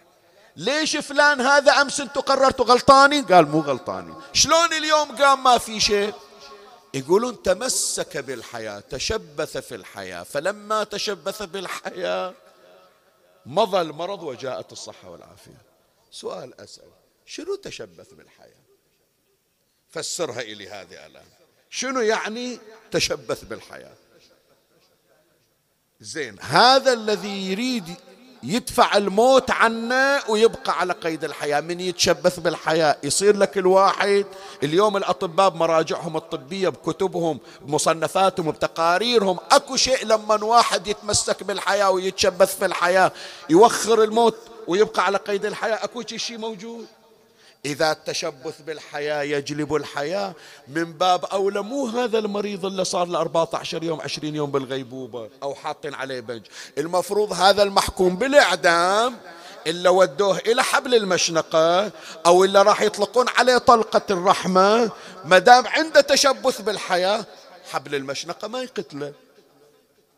[0.57, 5.81] ليش فلان هذا أمس أنتم قررتوا غلطاني قال مو غلطاني شلون اليوم قام ما في
[5.81, 6.14] شيء؟
[6.94, 12.35] يقولون تمسك بالحياة تشبث في الحياة فلما تشبث بالحياة
[13.46, 15.62] مضى المرض وجاءت الصحة والعافية.
[16.11, 16.90] سؤال أسأل
[17.26, 18.64] شنو تشبث بالحياة؟
[19.90, 21.26] فسرها إلي هذه الآن.
[21.70, 22.59] شنو يعني
[22.90, 23.94] تشبث بالحياة؟
[26.00, 27.96] زين هذا الذي يريد
[28.44, 31.61] يدفع الموت عنا ويبقى على قيد الحياة.
[31.61, 34.26] من يتشبث بالحياة يصير لك الواحد.
[34.62, 42.64] اليوم الأطباء بمراجعهم الطبية بكتبهم بمصنفاتهم بتقاريرهم أكو شيء لما واحد يتمسك بالحياة ويتشبث في
[42.64, 43.12] الحياة
[43.50, 44.37] يوخر الموت
[44.68, 45.85] ويبقى على قيد الحياة.
[45.85, 46.87] أكو شيء موجود؟
[47.64, 50.35] إذا التشبث بالحياة يجلب الحياة.
[50.68, 55.55] من باب أولى مو هذا المريض اللي صار له 14 يوم 20 يوم بالغيبوبة أو
[55.55, 56.42] حاطين عليه بنج.
[56.79, 59.16] المفروض هذا المحكوم بالإعدام
[59.66, 61.90] إلا ودوه إلى حبل المشنقة
[62.27, 64.90] أو إلا راح يطلقون عليه طلقة الرحمة.
[65.24, 67.27] ما دام عنده تشبث بالحياة
[67.70, 69.12] حبل المشنقة ما يقتله.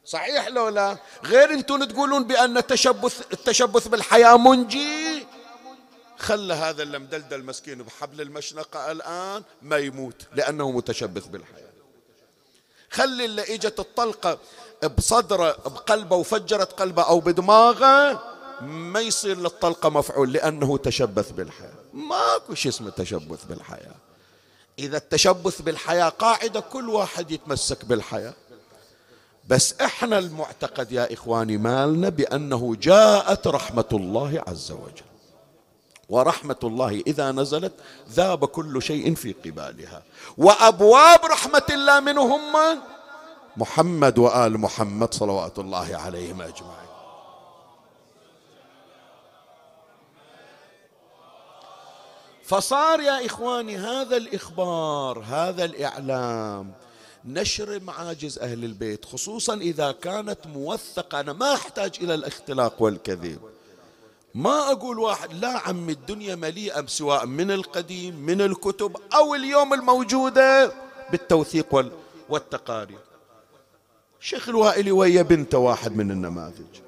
[0.04, 5.26] صحيح لو لا؟ غير أنتم تقولون بأن التشبث التشبث بالحياة منجي.
[6.18, 11.66] خلى هذا اللي مدلدل مسكين بحبل المشنقة الآن ما يموت لأنه متشبث بالحياة.
[12.90, 14.38] خلي اللي إجت الطلقة
[14.98, 18.22] بصدره بقلبه وفجرت قلبه أو بدماغه
[18.62, 21.74] ما يصير للطلقة مفعول لأنه تشبث بالحياة.
[21.94, 23.94] ماكو شيء اسمه تشبث بالحياة.
[24.78, 28.34] إذا التشبث بالحياة قاعدة كل واحد يتمسك بالحياة.
[29.48, 35.15] بس إحنا المعتقد يا إخواني مالنا بأنه جاءت رحمة الله عز وجل.
[36.08, 37.72] ورحمة الله إذا نزلت
[38.10, 40.02] ذاب كل شيء في قبالها.
[40.38, 42.40] وأبواب رحمة الله منهم
[43.56, 46.86] محمد وآل محمد صلوات الله عليهم أجمعين.
[52.44, 56.72] فصار يا إخواني هذا الإخبار هذا الإعلام
[57.24, 61.20] نشر معاجز أهل البيت خصوصا إذا كانت موثقة.
[61.20, 63.55] أنا ما أحتاج إلى الاختلاق والكذب.
[64.36, 70.72] ما أقول واحد لا عم الدنيا مليئة سواء من القديم من الكتب أو اليوم الموجودة
[71.10, 71.90] بالتوثيق
[72.28, 72.98] والتقارير.
[74.20, 76.80] شيخ الوائلي ويا بنته واحد من النماذج.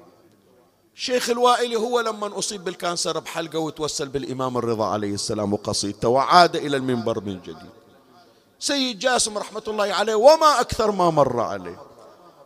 [0.95, 6.77] شيخ الوائلي هو لما أصيب بالكانسر بحلقة وتوسل بالإمام الرضا عليه السلام وقصيدته وعاد إلى
[6.77, 7.69] المنبر من جديد.
[8.59, 11.88] سيد جاسم رحمة الله عليه وما أكثر ما مر عليه.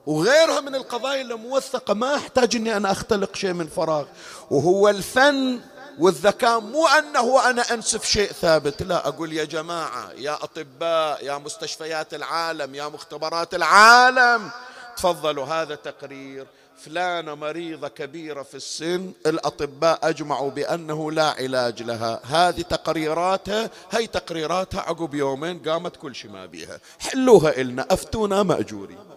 [0.05, 4.05] وغيرها من القضايا الموثقة ما أحتاج أني أنا أختلق شيء من فراغ.
[4.51, 5.59] وهو الفن
[5.99, 8.83] والذكاء مو أنه أنا أنسف شيء ثابت.
[8.83, 14.51] لا أقول يا جماعة يا أطباء يا مستشفيات العالم يا مختبرات العالم
[14.97, 16.47] تفضلوا هذا تقرير
[16.85, 22.19] فلانة مريضة كبيرة في السن الأطباء أجمعوا بأنه لا علاج لها.
[22.23, 26.79] هذه تقريراتها هي تقريراتها عقب يومين قامت كل شيء ما بيها.
[26.99, 29.12] حلوها إلنا أفتونا مأجورين.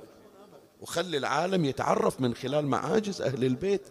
[0.80, 3.82] وخلي العالم يتعرف من خلال معاجز أهل البيت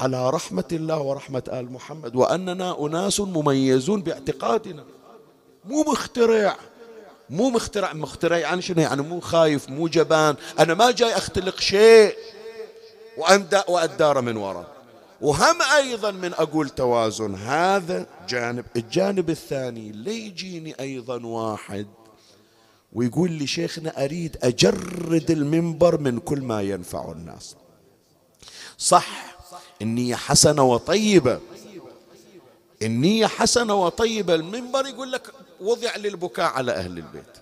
[0.00, 4.84] على رحمة الله ورحمة آل محمد وأننا أناس مميزون باعتقادنا.
[5.64, 6.56] مو مخترع
[7.30, 10.36] مو مخترع مخترع يعني شنو؟ يعني مو خايف مو جبان.
[10.58, 12.16] أنا ما جاي أختلق شيء
[13.68, 14.74] وأدار من وراء.
[15.20, 21.86] وهم أيضا من أقول توازن هذا جانب الجانب الثاني ليجيني أيضا واحد.
[22.94, 27.56] ويقول لي شيخنا أريد أجرد المنبر من كل ما ينفع الناس.
[28.78, 29.36] صح
[29.82, 31.40] النية حسنة وطيبة.
[32.82, 34.34] النية حسنة وطيبة.
[34.34, 35.30] المنبر يقول لك
[35.60, 37.36] وضع للبكاء على أهل البيت.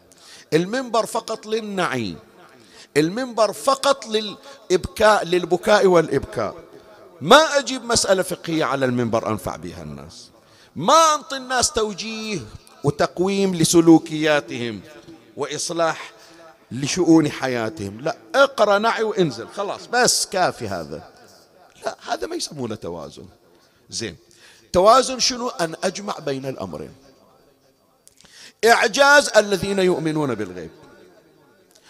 [0.53, 2.19] المنبر فقط للنعيم.
[2.97, 6.55] المنبر فقط للإبكاء للبكاء والإبكاء.
[7.21, 10.31] ما أجيب مسألة فقهية على المنبر أنفع بها الناس.
[10.77, 12.41] ما أنطي الناس توجيه
[12.85, 14.81] وتقويم لسلوكياتهم.
[15.37, 16.13] وإصلاح
[16.71, 18.01] لشؤون حياتهم.
[18.01, 19.49] لا اقرأ نعي وانزل.
[19.49, 21.13] خلاص بس كافي هذا.
[21.87, 23.27] لا هذا ما يسمونه توازن.
[23.91, 24.17] زين.
[24.73, 26.95] توازن شنو؟ أن أجمع بين الأمرين.
[28.65, 30.71] إعجاز الذين يؤمنون بالغيب.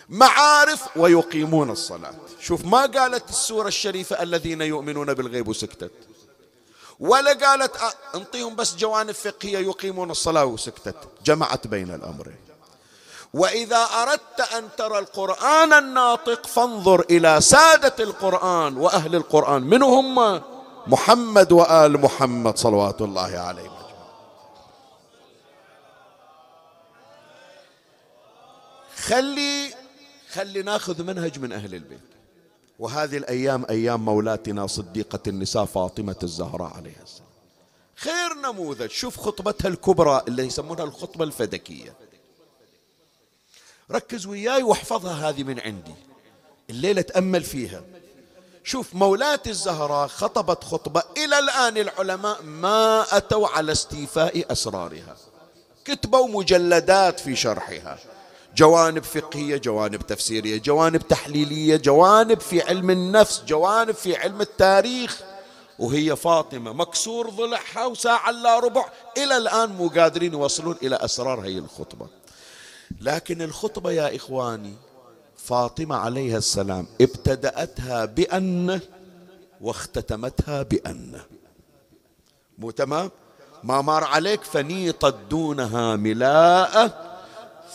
[0.08, 2.14] معارف ويقيمون الصلاة.
[2.40, 5.90] شوف ما قالت السورة الشريفة الذين يؤمنون بالغيب وسكتت.
[7.00, 7.76] ولا قالت
[8.14, 10.96] أنطيهم بس جوانب فقهية يقيمون الصلاة وسكتت.
[11.24, 12.51] جمعت بين الأمرين.
[13.34, 20.42] وإذا أردت أن ترى القرآن الناطق فانظر إلى سادة القرآن وأهل القرآن من هم
[20.86, 23.82] محمد وآل محمد صلوات الله عليهم
[28.96, 29.74] خلي
[30.32, 32.00] خلي ناخذ منهج من أهل البيت.
[32.78, 37.28] وهذه الأيام أيام مولاتنا صديقة النساء فاطمة الزهراء عليها السلام.
[37.96, 38.90] خير نموذج.
[38.90, 41.94] شوف خطبتها الكبرى اللي يسمونها الخطبة الفدكية.
[43.92, 45.94] ركز وياي واحفظها هذه من عندي.
[46.70, 47.82] الليلة تأمل فيها.
[48.64, 55.16] شوف مولاتي الزهراء خطبت خطبة إلى الآن العلماء ما أتوا على استيفاء أسرارها.
[55.84, 57.98] كتبوا مجلدات في شرحها.
[58.56, 65.20] جوانب فقهية جوانب تفسيرية جوانب تحليلية جوانب في علم النفس جوانب في علم التاريخ.
[65.78, 68.84] وهي فاطمة مكسور ضلعها وساعة لا ربع.
[69.18, 72.21] إلى الآن مو قادرين يوصلون إلى أسرار هي الخطبة.
[73.02, 74.74] لكن الخطبة يا إخواني
[75.36, 78.80] فاطمة عليها السلام ابتدأتها بأن
[79.60, 81.20] واختتمتها بأن.
[82.58, 83.10] مو تمام؟
[83.64, 87.18] ما مر عليك فنيطت دونها ملاءة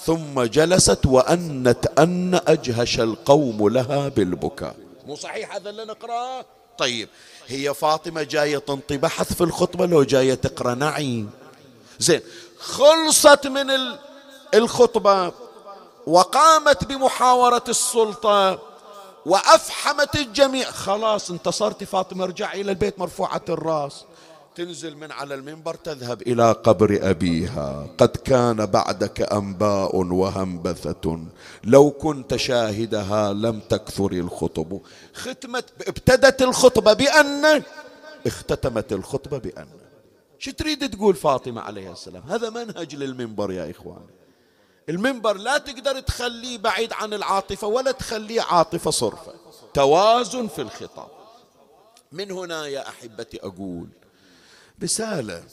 [0.06, 4.76] ثم جلست وأنت أن أجهش القوم لها بالبكاء.
[5.06, 6.46] مو صحيح هذا اللي نقرأه؟
[6.78, 7.10] طيب
[7.48, 11.26] هي فاطمة جاية تنطي بحث في الخطبة لو جاية تقرأ نعي
[12.00, 12.22] زين
[12.60, 13.70] خلصت من
[14.54, 15.32] الخطبة
[16.08, 18.60] وقامت بمحاورة السلطة
[19.26, 20.72] وأفحمت الجميع.
[20.72, 24.06] خلاص انتصرت فاطمة ارجع إلى البيت مرفوعة الرأس.
[24.56, 27.88] تنزل من على المنبر تذهب إلى قبر أبيها.
[27.98, 31.20] قد كان بعدك أنباء وهنبثة.
[31.64, 34.82] لو كنت شاهدها لم تكثر الخطب.
[35.14, 37.64] ختمت ابتدت الخطبة بأن
[38.26, 39.68] اختتمت الخطبة بأن.
[40.40, 44.18] شو تريد تقول فاطمة عليها السلام؟ هذا منهج للمنبر يا إخواني.
[44.90, 49.34] المنبر لا تقدر تخليه بعيد عن العاطفة ولا تخليه عاطفة صرفة.
[49.74, 51.08] توازن في الخطاب.
[52.12, 53.88] من هنا يا أحبتي أقول
[54.84, 55.44] رسالة.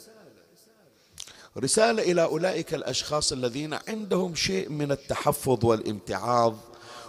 [1.57, 6.55] رسالة إلى أولئك الأشخاص الذين عندهم شيء من التحفظ والامتعاض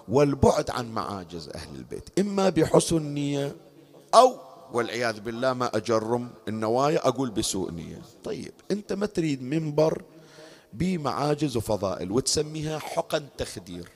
[0.08, 2.18] والبعد عن معاجز أهل البيت.
[2.18, 3.56] إما بحسن نية
[4.14, 4.36] أو
[4.72, 8.02] والعياذ بالله ما أجرم النوايا أقول بسوء نية.
[8.24, 10.02] طيب أنت ما تريد منبر
[10.78, 13.88] بمعاجز وفضائل وتسميها حقن تخدير.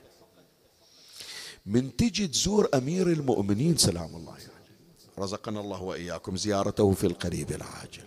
[1.67, 4.51] من تجي تزور أمير المؤمنين سلام الله عليه.
[5.19, 8.05] رزقنا الله وإياكم زيارته في القريب العاجل.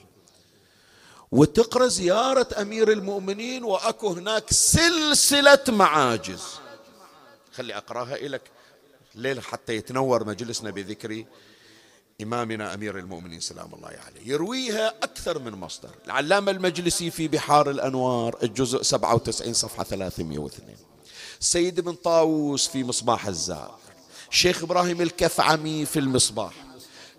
[1.32, 6.43] وتقرأ زيارة أمير المؤمنين وأكو هناك سلسلة معاجز.
[7.53, 8.41] خلي أقراها لك
[9.15, 11.26] ليل حتى يتنور مجلسنا بذكر
[12.22, 15.89] إمامنا أمير المؤمنين سلام الله عليه يرويها أكثر من مصدر.
[16.05, 20.76] العلامة المجلسي في بحار الأنوار الجزء 97 صفحة 302
[21.39, 23.76] سيد بن طاووس في مصباح الزائر.
[24.30, 26.53] شيخ إبراهيم الكفعمي في المصباح.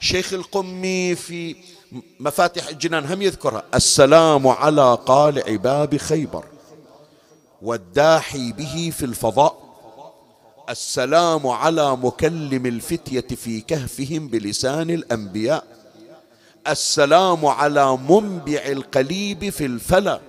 [0.01, 1.57] شيخ القمي في
[2.21, 3.63] مفاتيح الجنان هم يذكرها.
[3.75, 6.45] السلام على قالع باب خيبر
[7.63, 9.64] والداحي به في الفضاء.
[10.71, 15.65] السلام على مكلم الفتية في كهفهم بلسان الأنبياء.
[16.69, 20.21] السلام على منبع القليب في الفلا.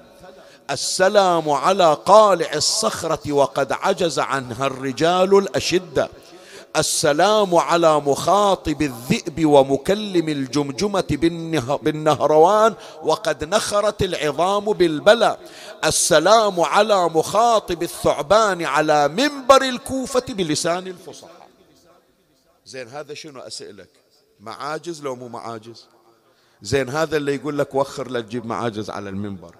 [0.72, 6.10] السلام على قالع الصخرة وقد عجز عنها الرجال الأشدة.
[6.78, 11.18] السلام على مخاطب الذئب ومكلم الجمجمة
[11.82, 12.74] بالنهروان
[13.04, 15.38] وقد نخرت العظام بالبلى
[15.86, 21.48] السلام على مخاطب الثعبان على منبر الكوفة بلسان الفصحاء.
[22.66, 23.90] زين هذا شنو أسألك
[24.40, 25.86] معاجز لو مو معاجز؟
[26.62, 29.56] زين هذا اللي يقول لك وخر لا تجيب معاجز على المنبر.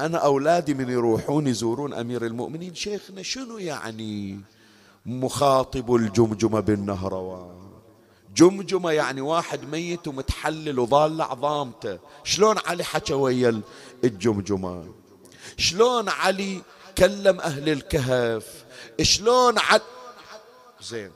[0.00, 2.74] أنا أولادي من يروحون يزورون أمير المؤمنين.
[2.74, 4.40] شيخنا شنو يعني؟
[5.06, 7.54] مخاطب الجمجمة بالنهروان.
[8.34, 11.98] جمجمة يعني واحد ميت ومتحلل وضال عظامته.
[12.24, 13.62] شلون علي حكى ويا
[14.04, 14.94] الجمجمة؟
[15.56, 16.62] شلون علي
[16.98, 18.64] كلم أهل الكهف؟
[19.02, 19.82] شلون عد
[20.82, 21.10] زين.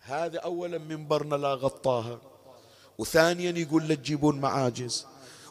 [0.00, 2.18] هذا أولا منبرنا لا غطاها
[2.98, 5.06] وثانيا يقول لا تجيبون معاجز.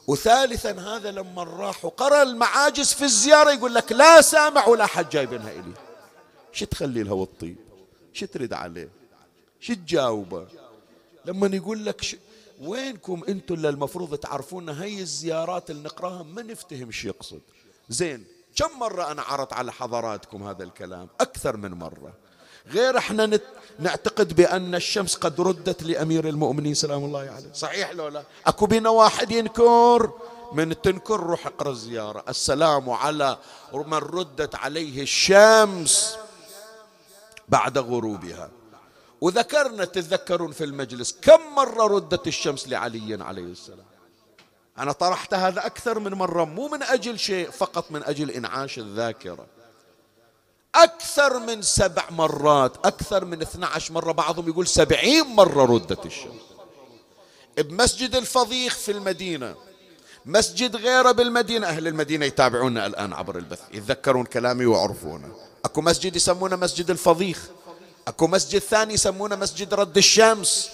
[0.07, 5.51] وثالثا هذا لما راح وقرأ المعاجز في الزيارة يقول لك لا سامع ولا حد جايبينها
[5.51, 5.88] إلي.
[6.51, 7.57] شو تخلي الهوى الطيب
[8.13, 8.89] شو ترد عليه
[9.59, 10.47] شو تجاوبه.
[11.25, 12.15] لما يقول لك ش...
[12.61, 17.41] وينكم أنتم اللي المفروض تعرفون هاي الزيارات اللي نقراها؟ ما نفتهم شو يقصد.
[17.89, 18.25] زين
[18.55, 22.13] كم مرة أنا عرضت على حضراتكم هذا الكلام؟ أكثر من مرة.
[22.67, 23.43] غير إحنا نت...
[23.79, 27.53] نعتقد بأن الشمس قد ردت لأمير المؤمنين سلام الله عليه.
[27.53, 30.11] صحيح لو لا؟ أكو بينا واحد ينكر؟
[30.53, 32.23] من تنكر روح اقرأ الزيارة.
[32.29, 33.37] السلام على
[33.73, 36.17] من ردت عليه الشمس.
[37.49, 38.49] بعد غروبها.
[39.21, 43.85] وذكرنا تتذكرون في المجلس كم مرة ردت الشمس لعلي عليه السلام.
[44.77, 49.45] أنا طرحت هذا أكثر من مرة مو من أجل شيء فقط من أجل إنعاش الذاكرة.
[50.75, 56.41] أكثر من سبع مرات أكثر من 12 مرة بعضهم يقول سبعين مرة ردت الشمس.
[57.57, 59.55] بمسجد الفضيخ في المدينة
[60.25, 61.67] مسجد غيره بالمدينة.
[61.67, 65.48] أهل المدينة يتابعونا الآن عبر البث يتذكرون كلامي ويعرفونه.
[65.65, 67.39] أكو مسجد يسمونه مسجد الفضيخ
[68.07, 70.69] أكو مسجد ثاني يسمونه مسجد رد الشمس.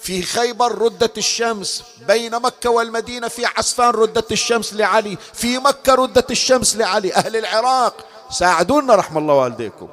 [0.00, 6.30] في خيبر ردت الشمس بين مكة والمدينة في عسفان ردت الشمس لعلي في مكة ردت
[6.30, 7.14] الشمس لعلي.
[7.14, 9.88] أهل العراق ساعدونا رحم الله والديكم.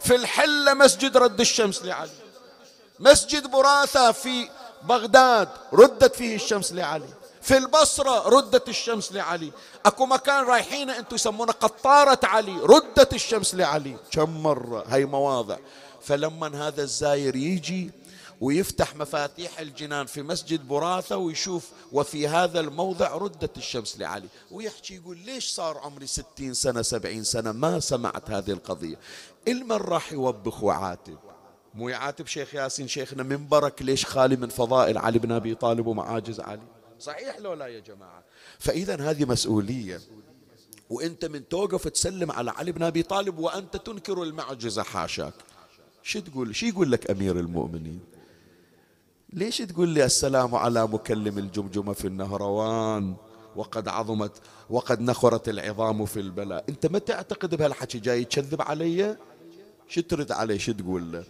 [0.00, 2.10] في الحلة مسجد رد الشمس لعلي.
[3.00, 4.48] مسجد براثة في
[4.82, 7.08] بغداد ردت فيه الشمس لعلي.
[7.42, 9.52] في البصرة ردت الشمس لعلي.
[9.86, 12.56] أكو مكان رايحين أنتم يسمونه قطارة علي.
[12.62, 13.96] ردت الشمس لعلي.
[14.10, 15.56] كم مرة؟ هاي مواضع.
[16.00, 17.90] فلما هذا الزاير يجي
[18.40, 24.28] ويفتح مفاتيح الجنان في مسجد براثة ويشوف وفي هذا الموضع ردت الشمس لعلي.
[24.50, 28.96] ويحكي يقول ليش صار عمري ستين سنة سبعين سنة؟ ما سمعت هذه القضية.
[29.48, 31.18] المن راح يوبخ وعاتب.
[31.74, 36.40] مو يعاتب شيخ ياسين؟ شيخنا منبرك ليش خالي من فضائل علي بن أبي طالب ومعاجز
[36.40, 38.24] علي؟ صحيح لو لا يا جماعة.
[38.58, 40.00] فإذا هذه مسؤولية
[40.90, 45.34] وإنت من توقف تسلم على علي بن أبي طالب وأنت تنكر المعجزة حاشاك.
[46.02, 48.00] شو تقول؟ شو يقول لك أمير المؤمنين؟
[49.32, 53.16] ليش تقول لي السلام على مكلم الجمجمة في النهروان
[53.56, 54.32] وقد عظمت
[54.70, 59.16] وقد نخرت العظام في البلاء؟ أنت ما تعتقد بهالحكي جاي تكذب علي؟
[59.88, 61.24] شو ترد عليه شو تقول له؟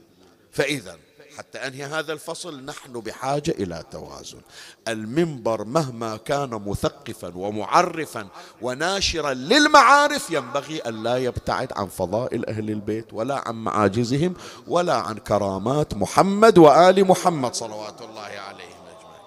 [0.50, 0.98] فإذا
[1.38, 4.40] حتى أنهي هذا الفصل نحن بحاجة إلى توازن.
[4.88, 8.28] المنبر مهما كان مثقفا ومعرفا
[8.62, 14.34] وناشرا للمعارف ينبغي أن لا يبتعد عن فضائل أهل البيت ولا عن معاجزهم
[14.68, 19.22] ولا عن كرامات محمد وآل محمد صلوات الله عليهم أجمعين.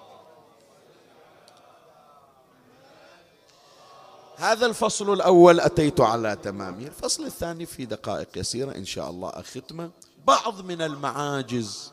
[4.36, 9.90] هذا الفصل الأول أتيت على تمامه الفصل الثاني في دقائق يسيرة إن شاء الله أختمة.
[10.26, 11.92] بعض من المعاجز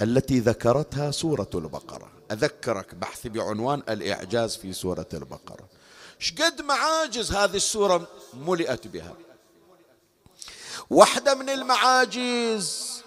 [0.00, 2.10] التي ذكرتها سورة البقرة.
[2.32, 5.68] أذكرك بحث بعنوان الإعجاز في سورة البقرة.
[6.18, 9.14] شقد معاجز هذه السورة ملئت بها.
[10.90, 13.00] واحدة من المعاجز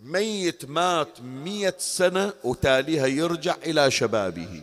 [0.00, 4.62] ميت مات مية سنة وتاليها يرجع إلى شبابه.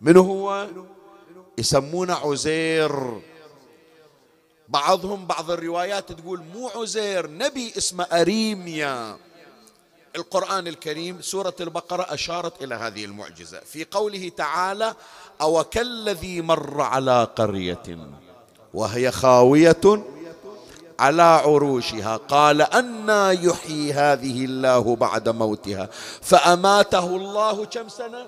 [0.00, 0.68] من هو؟
[1.58, 3.20] يسمونه عزير.
[4.68, 9.18] بعضهم بعض الروايات تقول مو عزير نبي اسمه أريميا.
[10.16, 13.60] القرآن الكريم سورة البقرة أشارت إلى هذه المعجزة.
[13.60, 14.94] في قوله تعالى
[15.40, 17.98] أو كالذي مر على قرية
[18.74, 20.04] وهي خاوية
[20.98, 25.88] على عروشها قال أنا يحيي هذه الله بعد موتها
[26.22, 28.26] فأماته الله كم سنة؟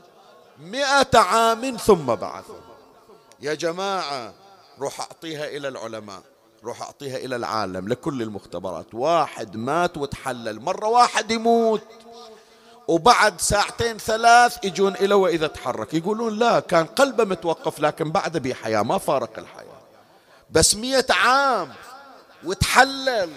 [0.61, 2.61] مئة عام ثم بعثه.
[3.41, 4.35] يا جماعة
[4.81, 6.23] روح أعطيها إلى العلماء.
[6.65, 8.95] روح أعطيها إلى العالم لكل المختبرات.
[8.95, 11.83] واحد مات وتحلل مرة واحد يموت
[12.89, 15.95] وبعد ساعتين ثلاث يجون إلى وإذا تحرك.
[15.95, 19.81] يقولون لا كان قلبه متوقف لكن بعد بحياة ما فارق الحياة.
[20.51, 21.73] بس مية عام
[22.45, 23.31] وتحلل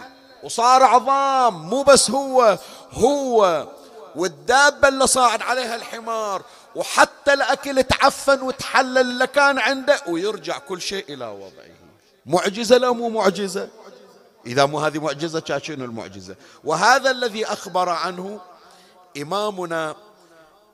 [0.44, 2.58] وصار عظام مو بس هو
[2.92, 3.68] هو
[4.16, 6.42] والدابة اللي صاعد عليها الحمار
[6.76, 11.77] وحتى الأكل تعفن وتحلل اللي كان عنده ويرجع كل شيء إلى وضعه.
[12.28, 13.70] معجزة لا مو معجزة.
[14.46, 18.40] إذا مو هذه معجزة شنو المعجزة؟ وهذا الذي أخبر عنه
[19.22, 19.96] إمامنا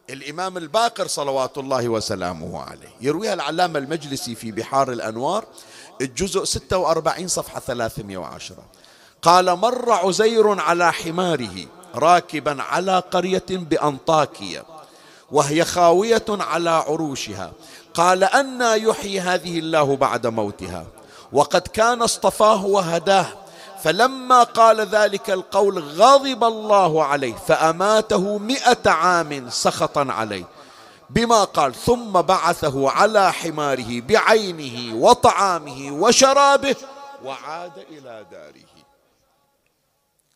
[0.10, 2.90] الإمام الباقر صلوات الله وسلامه عليه.
[3.02, 5.46] يرويها العلامة المجلسي في بحار الأنوار
[6.02, 8.56] الجزء 46 صفحة 310
[9.22, 14.64] قال مر عزير على حماره راكبا على قرية بأنطاكية
[15.32, 17.52] وهي خاوية على عروشها.
[17.94, 20.86] قال أنا يحيي هذه الله بعد موتها.
[21.34, 23.28] وقد كان اصطفاه وهداه.
[23.84, 30.46] فلما قال ذلك القول غضب الله عليه فأماته مئة عام سخطا عليه.
[31.10, 36.76] بما قال ثم بعثه على حماره بعينه وطعامه وشرابه
[37.24, 38.74] وعاد إلى داره.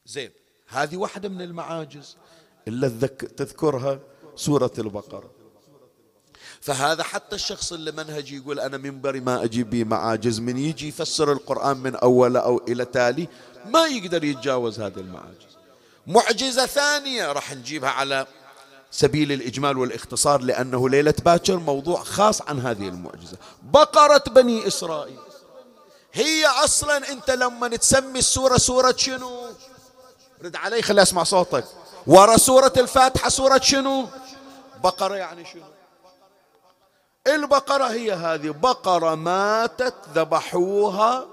[0.06, 0.32] زين
[0.68, 2.18] هذه واحدة من المعاجز
[2.68, 4.00] إلا تذكرها
[4.36, 5.37] سورة البقرة.
[6.62, 11.32] فهذا حتى الشخص اللي منهج يقول أنا منبري ما أجيب به معاجز من يجي يفسر
[11.32, 13.28] القرآن من أول أو إلى تالي
[13.66, 15.58] ما يقدر يتجاوز هذه المعاجز.
[16.08, 18.28] معجزة ثانية راح نجيبها على
[18.92, 23.38] سبيل الإجمال والإختصار لأنه ليلة باكر موضوع خاص عن هذه المعجزة.
[23.64, 25.20] بقرة بني إسرائيل.
[26.14, 29.48] هي أصلا أنت لما تسمي السورة سورة شنو؟
[30.44, 31.66] رد علي خلي أسمع صوتك.
[32.08, 34.08] ورا سورة الفاتحة سورة شنو؟
[34.84, 35.64] بقرة يعني شنو؟
[37.36, 38.50] البقرة هي هذه.
[38.50, 41.26] بقرة ماتت ذبحوها.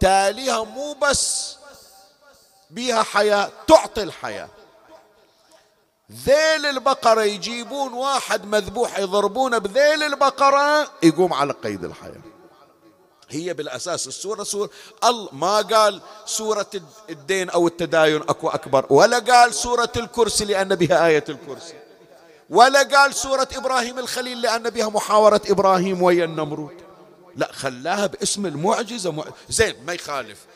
[0.00, 1.56] تاليها مو بس
[2.70, 4.48] بيها حياة تعطي الحياة.
[6.12, 12.20] ذيل البقرة يجيبون واحد مذبوح يضربونه بذيل البقرة يقوم على قيد الحياة.
[13.30, 14.70] هي بالأساس السورة سورة
[15.32, 16.70] ما قال سورة
[17.10, 21.87] الدين أو التداين أكو أكبر ولا قال سورة الكرسي لأن بها آية الكرسي.
[22.50, 26.82] ولا قال سورة إبراهيم الخليل لأن بها محاورة إبراهيم ويا النمرود.
[27.36, 29.12] لا خلاها باسم المعجزة.
[29.12, 29.24] مع...
[29.48, 30.46] زين ما يخالف.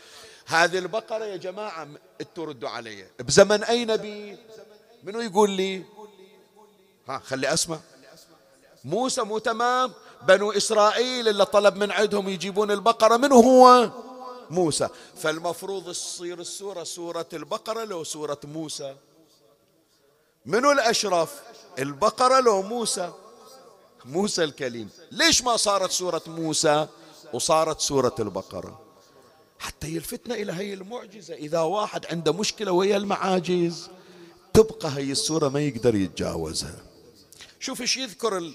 [0.46, 1.88] هذه البقرة يا جماعة
[2.34, 3.06] تردوا علي.
[3.18, 4.38] بزمن أي نبي
[5.04, 5.84] منو يقول لي؟
[7.08, 7.78] ها خلي أسمع.
[8.84, 13.90] موسى مو تمام؟ بنو إسرائيل اللي طلب من عندهم يجيبون البقرة منو هو؟
[14.50, 14.88] موسى.
[15.16, 18.96] فالمفروض تصير السورة سورة البقرة لو سورة موسى.
[20.46, 21.42] منو الأشرف؟
[21.78, 23.12] البقرة لو موسى.
[24.04, 24.88] موسى الكليم.
[25.10, 26.88] ليش ما صارت سورة موسى
[27.32, 28.80] وصارت سورة البقرة؟
[29.58, 31.34] حتى يلفتنا إلى هي المعجزة.
[31.34, 33.88] إذا واحد عنده مشكلة ويا المعاجز
[34.52, 36.82] تبقى هي السورة ما يقدر يتجاوزها.
[37.60, 38.52] شوف إيش يذكر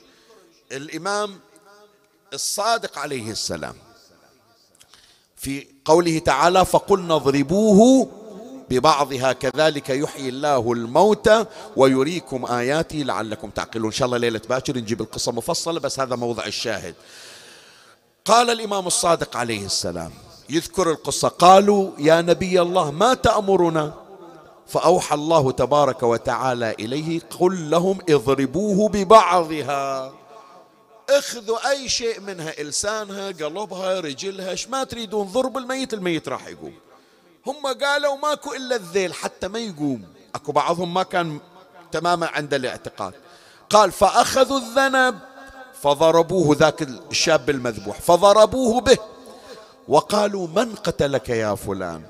[0.72, 1.39] الإمام
[2.34, 3.76] الصادق عليه السلام.
[5.38, 8.11] في قوله تعالى فقلنا اضربوه
[8.70, 11.45] ببعضها كذلك يحيي الله الموتى
[11.76, 13.86] ويريكم آياته لعلكم تعقلون.
[13.86, 16.95] إن شاء الله ليلة باكر نجيب القصة مفصلة بس هذا موضع الشاهد.
[18.26, 20.11] قال الإمام الصادق عليه السلام
[20.49, 23.93] يذكر القصة قالوا يا نبي الله ما تأمرنا؟
[24.68, 30.13] فأوحى الله تبارك وتعالى إليه قل لهم اضربوه ببعضها.
[31.09, 36.74] اخذوا أي شيء منها إلسانها قلبها رجلها ما تريدون ضرب الميت الميت راح يقوم.
[37.48, 40.04] هم قالوا ماكو إلا الذيل حتى ما يقوم.
[40.36, 41.39] أكو بعضهم ما كان
[41.91, 43.14] تماما عند الاعتقاد.
[43.70, 45.16] قال فأخذوا الذنب
[45.82, 46.82] فضربوه ذاك
[47.12, 48.02] الشاب المذبوح.
[48.02, 48.98] فضربوه به.
[49.88, 52.02] وقالوا من قتلك يا فلان؟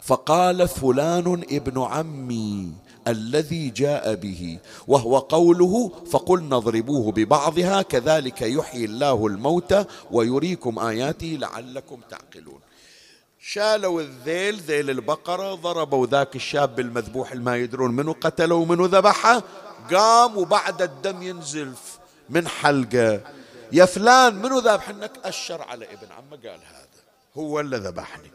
[0.00, 2.72] فقال فلان ابن عمي
[3.08, 4.58] الذي جاء به.
[4.88, 12.60] وهو قوله فقلنا اضربوه ببعضها كذلك يحيي الله الموتى ويريكم آياته لعلكم تعقلون.
[13.44, 19.42] شالوا الذيل ذيل البقرة ضربوا ذاك الشاب المذبوح ما يدرون منو قتله ومنو ذبحة
[19.90, 21.72] قام وبعد الدم ينزل
[22.28, 23.20] من حلقة.
[23.72, 27.02] يا فلان منو ذبحنك أشر على ابن عمه قال هذا.
[27.36, 28.30] هو اللي ذبحني.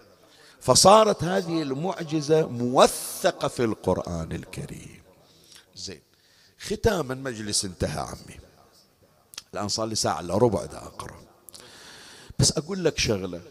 [0.62, 5.02] فصارت هذه المعجزة موثقة في القرآن الكريم.
[5.76, 6.02] زين
[6.60, 8.40] ختام المجلس انتهى عمي.
[9.54, 11.20] الآن صار لي ساعة إلا ربع دا أقرأ.
[12.40, 13.42] بس أقول لك شغلة.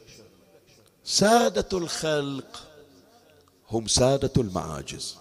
[1.07, 2.63] سادة الخلق
[3.71, 5.17] هم سادة المعاجز.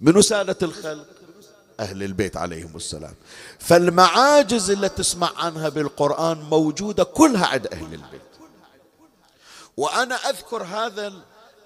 [0.00, 1.06] منو سادة الخلق؟
[1.80, 3.14] أهل البيت عليهم السلام.
[3.58, 8.22] فالمعاجز اللي تسمع عنها بالقرآن موجودة كلها عند أهل البيت.
[9.76, 11.12] وأنا أذكر هذا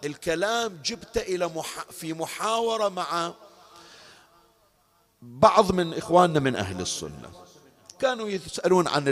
[0.04, 1.84] الكلام جبت إلى مح...
[1.90, 3.34] في محاورة مع
[5.22, 7.30] بعض من إخواننا من أهل السنة.
[7.98, 9.08] كانوا يسألون عن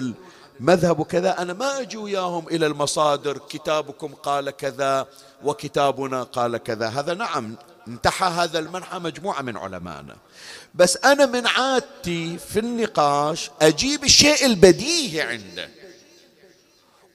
[0.61, 5.07] المذهب وكذا أنا ما أجي وياهم إلى المصادر كتابكم قال كذا
[5.45, 6.89] وكتابنا قال كذا.
[6.89, 7.57] هذا نعم
[7.89, 10.17] انتحى هذا المنحى مجموعة من علمائنا.
[10.75, 15.71] بس أنا من عادتي في النقاش أجيب الشيء البديهي عنده.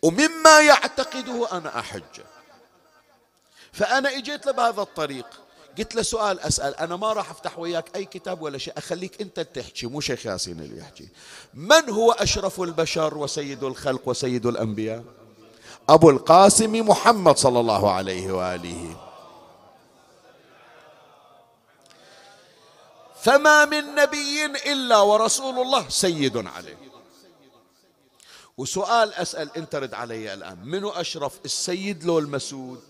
[0.02, 2.26] ومما يعتقده أنا أحجه.
[3.74, 5.26] فأنا إجيت له بهذا الطريق.
[5.80, 9.40] قلت له سؤال أسأل أنا ما راح أفتح وياك أي كتاب ولا شيء أخليك أنت
[9.40, 11.08] تحكي مو شيخ ياسين اللي يحكي.
[11.54, 15.04] من هو أشرف البشر وسيد الخلق وسيد الأنبياء؟
[15.90, 18.96] أبو القاسم محمد صلى الله عليه وآله.
[23.22, 26.78] فما من نبي إلا ورسول الله سيد عليه.
[28.58, 32.84] وسؤال أسأل أنت رد علي الآن منو أشرف؟ السيد لو المسود.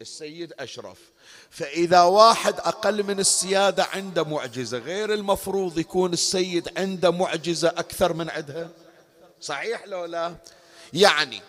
[0.00, 1.11] السيد أشرف.
[1.52, 8.30] فإذا واحد أقل من السيادة عنده معجزة غير المفروض يكون السيد عنده معجزة أكثر من
[8.30, 8.68] عندها؟
[9.40, 10.34] صحيح لو لا؟
[10.92, 11.42] يعني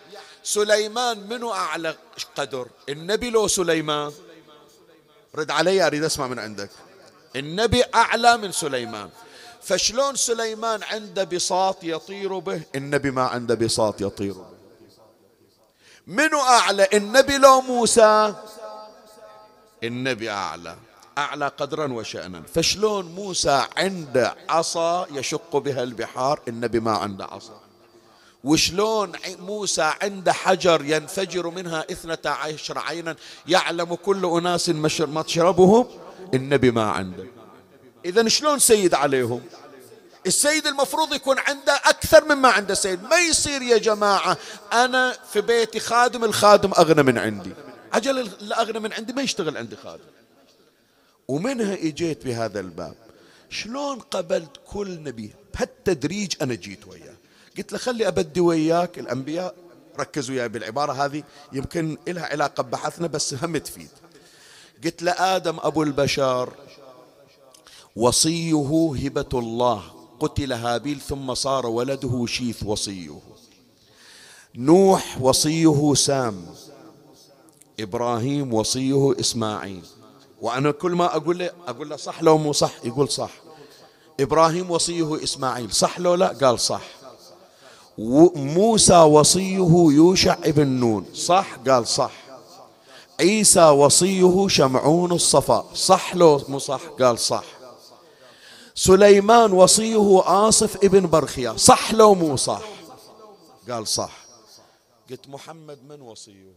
[0.44, 1.96] سليمان منو أعلى
[2.36, 4.12] قدر؟ النبي لو سليمان.
[5.36, 6.70] رد علي أريد أسمع من عندك.
[7.36, 9.10] النبي أعلى من سليمان.
[9.62, 14.54] فشلون سليمان عنده بساط يطير به؟ النبي ما عنده بساط يطير به.
[16.08, 18.36] منو أعلى؟ النبي لو موسى.
[19.84, 20.76] النبي أعلى
[21.18, 22.44] أعلى قدرا وشأنا.
[22.56, 27.60] فشلون موسى عنده عصا يشق بها البحار؟ النبي ما عنده عصا.
[28.44, 33.16] وشلون موسى عنده حجر ينفجر منها اثنتا عشر عينا؟
[33.48, 35.88] يعلم كل أناس مشربهم؟
[36.34, 37.26] النبي ما عنده.
[38.06, 39.42] إذا شلون سيد عليهم؟
[40.28, 43.04] السيد المفروض يكون عنده أكثر مما عنده سيد.
[43.04, 44.38] ما يصير يا جماعة
[44.74, 47.54] أنا في بيتي خادم الخادم أغنى من عندي.
[47.94, 50.04] عجل الأغنى من عندي ما يشتغل عندي خادم.
[51.28, 52.96] ومنها إجيت بهذا الباب.
[53.50, 57.16] شلون قبلت كل نبي؟ بهالتدريج أنا جيت وياه.
[57.58, 59.00] قلت له خلي أبدي وياك.
[59.00, 59.56] الأنبياء
[60.00, 61.24] ركزوا وياي بالعبارة هذه.
[61.54, 63.90] يمكن لها علاقة بحثنا بس هم تفيد.
[64.84, 66.54] قلت له آدم أبو البشر
[67.96, 69.84] وصيه هبة الله.
[70.20, 73.20] قتل هابيل ثم صار ولده شيث وصيه.
[74.56, 76.46] نوح وصيه سام.
[77.80, 79.86] إبراهيم وصيه إسماعيل.
[80.42, 83.32] وأنا كل ما أقول له أقول له صح لو مو صح يقول صح.
[84.20, 86.82] إبراهيم وصيه إسماعيل صح لو لا؟ قال صح.
[88.36, 89.58] موسى وصيه
[89.92, 92.12] يوشع ابن نون صح؟ قال صح.
[93.20, 97.44] عيسى وصيه شمعون الصفا صح لو مو صح؟ قال صح.
[98.76, 102.62] سليمان وصيه آصف ابن برخيا صح لو مو صح؟
[103.70, 104.26] قال صح.
[105.10, 106.54] قلت محمد من وصيه؟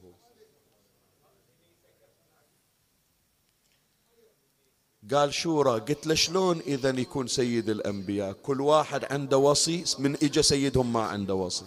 [5.15, 10.43] قال شورى قلت له شلون إذا يكون سيد الأنبياء؟ كل واحد عنده وصي من إجا
[10.43, 11.65] سيدهم ما عنده وصي.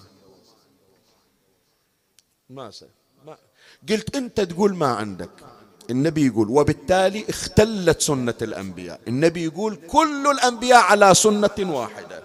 [2.50, 2.72] ما.
[3.26, 3.38] ما.
[3.90, 5.30] قلت أنت تقول ما عندك.
[5.90, 9.00] النبي يقول وبالتالي اختلت سنة الأنبياء.
[9.08, 12.24] النبي يقول كل الأنبياء على سنة واحدة.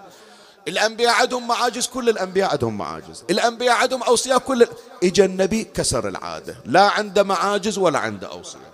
[0.67, 3.23] الأنبياء عندهم معاجز كل الأنبياء عندهم معاجز.
[3.29, 4.67] الأنبياء عندهم أوصياء كل
[5.03, 6.57] إجا النبي كسر العادة.
[6.65, 8.64] لا عنده معاجز ولا عنده أوصياء.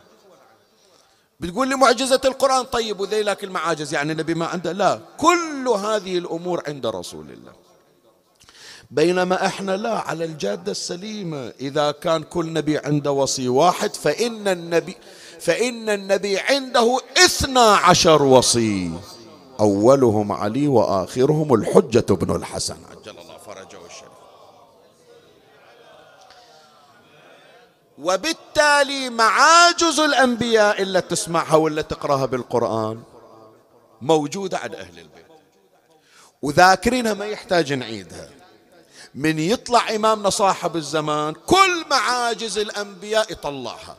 [1.41, 4.99] بتقول لي معجزة القرآن؟ طيب وذيلاك المعاجز؟ يعني النبي ما عنده؟ لا.
[5.17, 7.51] كل هذه الأمور عند رسول الله.
[8.91, 11.53] بينما إحنا لا على الجادة السليمة.
[11.59, 14.97] إذا كان كل نبي عنده وصي واحد فإن النبي
[15.39, 18.91] فإن النبي عنده اثنا عشر وصي.
[19.59, 22.77] أولهم علي وآخرهم الحجة بن الحسن.
[22.91, 24.11] عجل الله فرجه الشريف
[28.01, 33.03] وبالتالي معاجز الأنبياء إلا تسمعها ولا تقرأها بالقرآن
[34.01, 35.25] موجودة عند أهل البيت.
[36.41, 38.29] وذاكرينها ما يحتاج نعيدها.
[39.15, 43.97] من يطلع إمامنا صاحب الزمان كل معاجز الأنبياء يطلعها.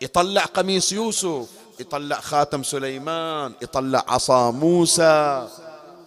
[0.00, 1.46] يطلع قميص يوسف
[1.78, 5.48] يطلع خاتم سليمان يطلع عصا موسى.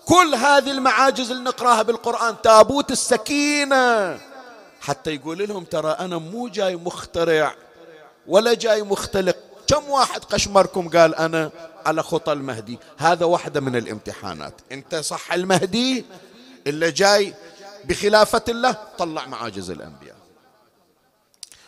[0.06, 4.20] كل هذه المعاجز اللي نقراها بالقرآن تابوت السكينة.
[4.84, 7.56] حتى يقول لهم ترى أنا مو جاي مخترع
[8.28, 9.38] ولا جاي مختلق.
[9.68, 11.52] كم واحد قشمركم قال أنا
[11.86, 14.54] على خطى المهدي؟ هذا واحدة من الامتحانات.
[14.72, 16.06] أنت صح المهدي
[16.68, 17.34] اللي جاي
[17.86, 20.16] بخلافة الله طلع معاجز الأنبياء.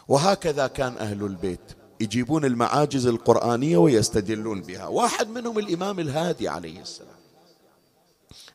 [0.07, 4.88] وهكذا كان أهل البيت يجيبون المعاجز القرآنية ويستدلون بها.
[4.88, 7.20] واحد منهم الإمام الهادي عليه السلام.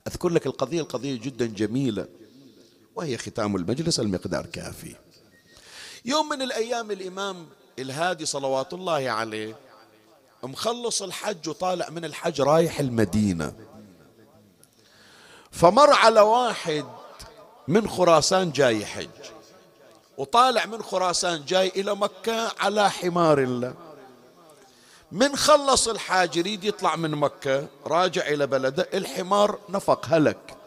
[0.09, 2.07] أذكر لك القضية القضية جدا جميلة.
[3.01, 4.95] وهي ختام المجلس المقدار كافي.
[6.05, 7.47] يوم من الأيام الإمام
[7.79, 9.57] الهادي صلوات الله عليه
[10.43, 13.53] مخلص الحج وطالع من الحج رايح المدينة.
[15.51, 16.85] فمر على واحد
[17.69, 19.09] من خراسان جاي حج
[20.19, 23.75] وطالع من خراسان جاي إلى مكة على حمار الله.
[25.13, 30.60] من خلص الحاج يريد يطلع من مكة راجع إلى بلده الحمار نفق هلك.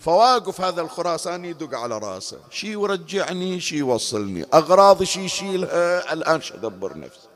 [0.00, 2.38] فواقف هذا الخراساني يدق على راسه.
[2.50, 4.46] شي يرجعني شي يوصلني.
[4.54, 7.28] أغراضي شي يشيلها الآن شو أدبر نفسي.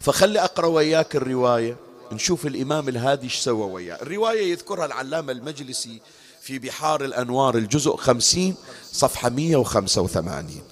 [0.00, 1.76] فخلي أقرأ وياك الرواية
[2.12, 4.02] نشوف الإمام الهادي إيش سوى وياه.
[4.02, 6.00] الرواية يذكرها العلامة المجلسي
[6.42, 8.54] في بحار الأنوار الجزء خمسين
[8.92, 10.62] صفحة مية وخمسة وثمانين.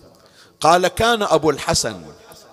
[0.61, 2.03] قال كان أبو الحسن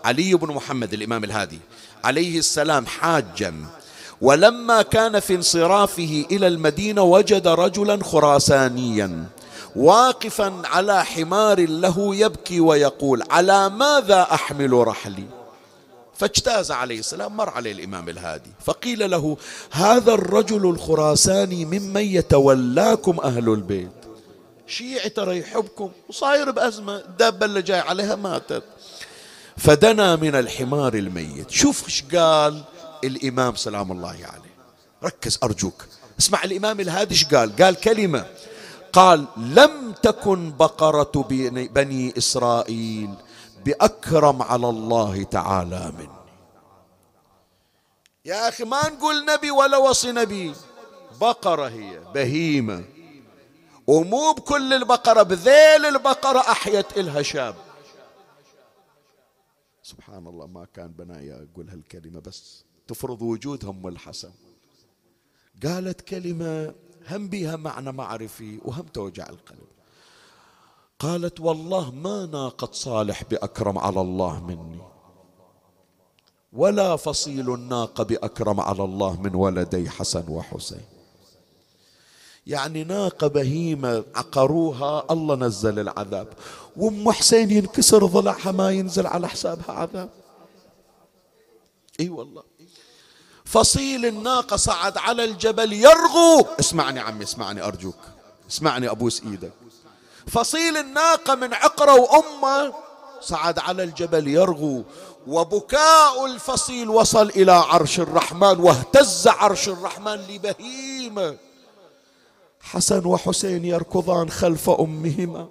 [0.06, 1.60] علي بن محمد الإمام الهادي
[2.04, 3.66] عليه السلام حاجا
[4.22, 9.26] ولما كان في انصرافه إلى المدينة وجد رجلا خراسانيا
[9.76, 15.26] واقفا على حمار له يبكي ويقول على ماذا أحمل رحلي؟
[16.18, 19.38] فاجتاز عليه السلام مر عليه الإمام الهادي فقيل له
[19.72, 23.92] هذا الرجل الخراساني ممن يتولاكم أهل البيت.
[24.68, 28.64] شيعي ترى يحبكم وصاير بأزمة الدابة اللي جاي عليها ماتت.
[29.58, 31.52] فدنا من الحمار الميت.
[31.52, 32.64] شوف إيش قال.
[33.04, 34.56] الإمام سلام الله عليه.
[35.04, 35.86] ركز أرجوك.
[36.20, 38.26] اسمع الإمام الهادي إيش قال؟ قال كلمة.
[38.94, 41.12] قال لم تكن بقرة
[41.52, 43.14] بني إسرائيل
[43.66, 46.10] بأكرم على الله تعالى مني.
[48.26, 50.54] يا أخي ما نقول نبي ولا وصي نبي.
[51.22, 52.84] بقرة هي بهيمة.
[53.88, 57.56] ومو بكل البقرة بذيل البقرة أحيت إلها شاب.
[59.84, 62.65] سبحان الله ما كان بنايا أقول هالكلمة بس.
[62.88, 64.32] تفرض وجود أم الحسن
[65.64, 66.74] قالت كلمة
[67.10, 69.68] هم بها معنى معرفي وهم توجع القلب.
[71.00, 74.82] قالت والله ما ناقة صالح بأكرم على الله مني.
[76.54, 80.86] ولا فصيل الناقة بأكرم على الله من ولدي حسن وحسين.
[82.48, 86.34] يعني ناقة بهيمة عقروها الله نزل العذاب.
[86.78, 90.10] وأم حسين ينكسر ضلعها ما ينزل على حسابها عذاب.
[92.00, 92.44] إي والله.
[93.56, 96.46] فصيل الناقة صعد على الجبل يرغو.
[96.60, 97.96] اسمعني عمي اسمعني أرجوك
[98.50, 99.52] اسمعني أبوس إيدك.
[100.28, 102.74] فصيل الناقة من عقرة وأمة
[103.22, 104.84] صعد على الجبل يرغو.
[105.28, 111.38] وبكاء الفصيل وصل إلى عرش الرحمن واهتز عرش الرحمن لبهيمة.
[112.62, 115.48] حسن وحسين يركضان خلف أمهما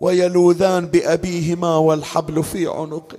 [0.00, 3.18] ويلوذان بأبيهما والحبل في عنقه.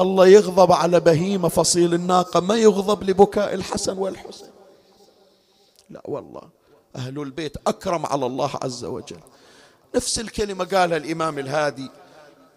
[0.00, 4.50] الله يغضب على بهيمة فصيل الناقة ما يغضب لبكاء الحسن والحسين.
[5.90, 6.42] لا والله
[6.96, 9.20] أهل البيت أكرم على الله عز وجل.
[9.94, 11.90] نفس الكلمة قالها الإمام الهادي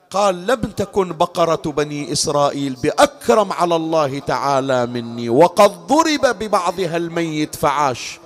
[0.10, 7.56] قال لم تكن بقرة بني إسرائيل بأكرم على الله تعالى مني وقد ضرب ببعضها الميت
[7.56, 8.20] فعاش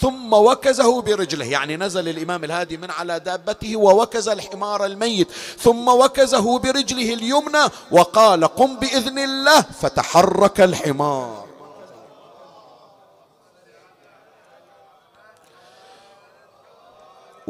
[0.00, 1.44] ثم وكزه برجله.
[1.44, 5.28] يعني نزل الإمام الهادي من على دابته ووكز الحمار الميت.
[5.58, 11.49] ثم وكزه برجله اليمنى وقال قم بإذن الله فتحرك الحمار.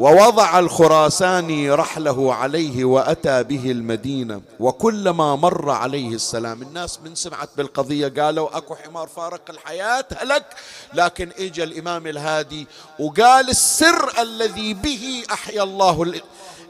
[0.01, 8.07] ووضع الخراساني رحله عليه وأتى به المدينة وكلما مر عليه السلام الناس من سمعت بالقضية
[8.07, 10.45] قالوا أكو حمار فارق الحياة هلك.
[10.93, 12.67] لكن اجى الإمام الهادي
[12.99, 16.03] وقال السر الذي به أحيا الله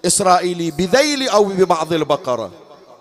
[0.03, 2.51] الإسرائيلي بذيل أو ببعض البقرة.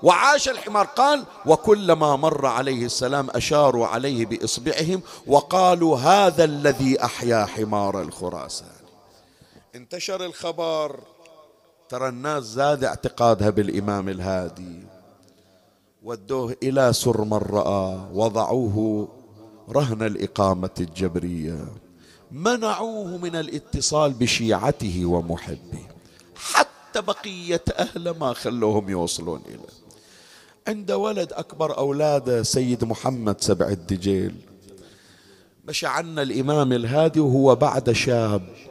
[0.02, 8.00] وعاش الحمار قال وكلما مر عليه السلام أشاروا عليه بإصبعهم وقالوا هذا الذي أحيا حمار
[8.00, 8.79] الخراسان.
[9.74, 11.00] انتشر الخبر.
[11.88, 14.82] ترى الناس زاد اعتقادها بالإمام الهادي.
[16.02, 19.08] ودوه إلى سر من رأى وضعوه
[19.70, 21.68] رهن الإقامة الجبرية.
[22.32, 25.86] منعوه من الاتصال بشيعته ومحبه.
[26.34, 29.80] حتى بقية أهله ما خلوهم يوصلون إليه.
[30.68, 34.34] عند ولد أكبر أولاده سيد محمد سبع الدجيل.
[35.68, 38.69] مشى عنا الإمام الهادي وهو بعد شاب.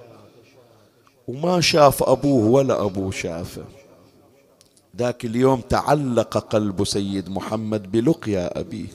[1.30, 3.64] وما شاف أبوه ولا أبوه شافه
[4.98, 8.88] ذاك اليوم تعلق قلب سيد محمد بلقيا أبيه.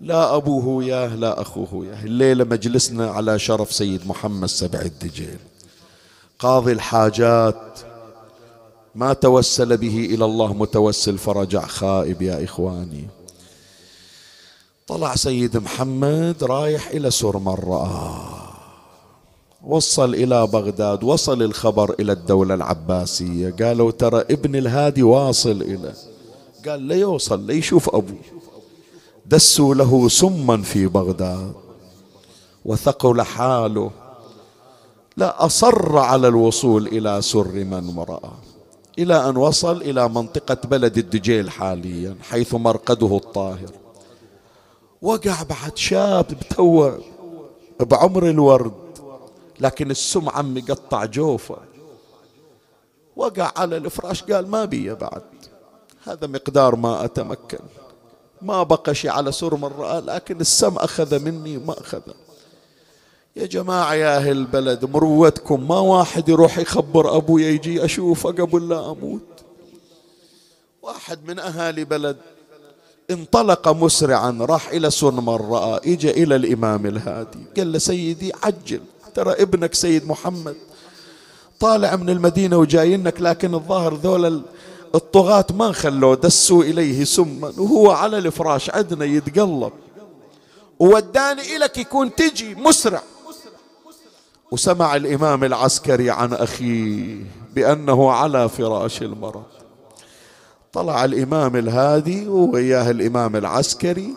[0.00, 5.38] لا أبوه وياه لا أخوه وياه الليلة مجلسنا على شرف سيد محمد سبع الدجيل
[6.38, 7.78] قاضي الحاجات
[8.94, 13.08] ما توسل به إلى الله متوسل فرجع خائب يا إخواني.
[14.86, 18.47] طلع سيد محمد رايح إلى سر مرة
[19.62, 23.54] وصل إلى بغداد وصل الخبر إلى الدولة العباسية.
[23.62, 25.92] قالوا ترى ابن الهادي واصل إلى.
[26.68, 28.18] قال ليوصل ليشوف أبوه.
[29.26, 31.52] دسوا له سما في بغداد
[32.64, 33.90] وثقل حاله.
[35.16, 38.30] لا أصر على الوصول إلى سر من ورأى
[38.98, 43.70] إلى أن وصل إلى منطقة بلد الدجيل حاليا حيث مرقده الطاهر.
[45.02, 47.00] وقع بعد شاب بتوه
[47.80, 48.87] بعمر الورد.
[49.60, 51.56] لكن السم عمي قطع جوفه.
[53.16, 55.22] وقع على الفراش قال ما بي بعد.
[56.04, 57.58] هذا مقدار ما أتمكن.
[58.42, 62.02] ما بقى شيء على سر من رأى لكن السم أخذ مني ما أخذ.
[63.36, 68.90] يا جماعة يا أهل البلد مروتكم ما واحد يروح يخبر أبويا يجي أشوفه قبل لا
[68.90, 69.44] أموت.
[70.82, 72.16] واحد من أهالي بلد
[73.10, 78.80] انطلق مسرعا راح إلى سن رأى إجا إلى الإمام الهادي قال له سيدي عجل.
[79.18, 80.56] ترى ابنك سيد محمد
[81.60, 84.42] طالع من المدينة وجاينك لكن الظاهر ذول
[84.94, 89.72] الطغاة ما خلوه دسوا إليه سما وهو على الفراش عندنا يتقلب.
[90.78, 93.02] ووداني إلك يكون تجي مسرع.
[94.50, 99.42] وسمع الإمام العسكري عن أخيه بأنه على فراش المرض.
[100.72, 104.14] طلع الإمام الهادي ووياه الإمام العسكري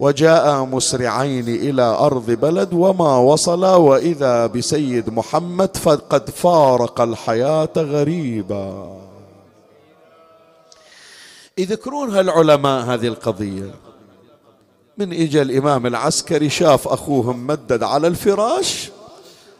[0.00, 8.96] وجاء مسرعين إلى أرض بلد وما وصل وإذا بسيد محمد فقد فارق الحياة غريبا.
[11.58, 13.74] يذكرونها العلماء هذه القضية.
[14.98, 18.90] من اجى الإمام العسكري شاف اخوه ممدد على الفراش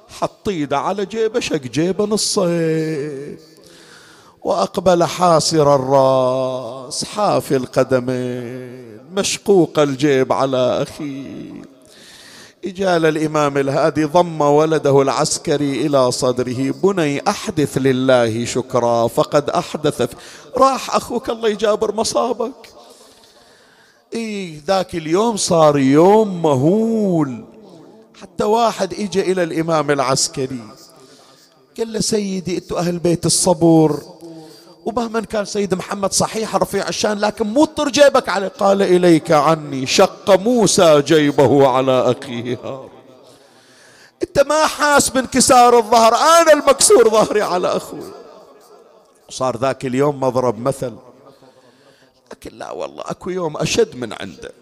[0.08, 3.38] حط ايده على جيبه شق جيبه نصين.
[4.42, 11.62] وأقبل حاسر الراس حافي القدمين مشقوق الجيب على اخيه
[12.64, 20.12] إجال الإمام الهادي ضم ولده العسكري إلى صدره بني أحدث لله شكرا فقد أحدث
[20.56, 22.68] راح أخوك الله يجابر مصابك.
[24.14, 27.44] إيه ذاك اليوم صار يوم مهول.
[28.22, 30.60] حتى واحد إجا إلى الإمام العسكري
[31.78, 34.00] قال له سيدي أنتوا أهل بيت الصبر
[34.88, 39.86] ومهما كان سيد محمد صحيح رفيع الشان لكن مو طر جيبك عليه قال إليك عني
[39.86, 42.90] شق موسى جيبه على أخيه هارون.
[44.22, 48.12] أنت ما حاس بانكسار الظهر أنا المكسور ظهري على أخوي.
[49.30, 50.92] صار ذاك اليوم مضرب مثل.
[52.32, 54.52] لكن لا والله أكو يوم أشد من عنده.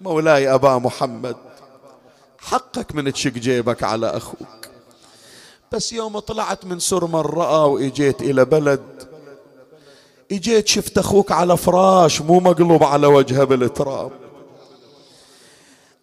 [0.00, 1.36] مولاي أبا محمد
[2.38, 4.68] حقك من تشق جيبك على أخوك.
[5.72, 9.07] بس يوم طلعت من سرما الرأى وإجيت إلى بلد.
[10.32, 14.10] اجيت شفت أخوك على فراش مو مقلوب على وجهه بالتراب.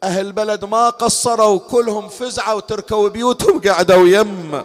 [0.04, 4.64] أهل البلد ما قصروا كلهم فزعوا وتركوا بيوتهم قعدوا يم.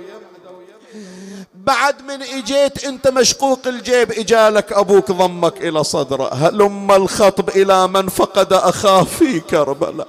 [1.55, 6.35] بعد من اجيت انت مشقوق الجيب اجالك أبوك ضمك إلى صدره.
[6.35, 10.09] هلم الخطب إلى من فقد اخاه في كربلاء.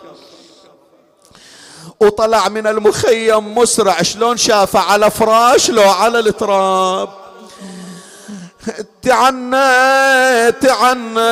[1.99, 7.20] وطلع من المخيم مسرع شلون شافه على فراش لو على التراب.
[9.01, 11.31] تعنا تعنا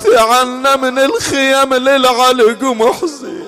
[0.00, 3.40] تعنا من الخيم للعلق محزن.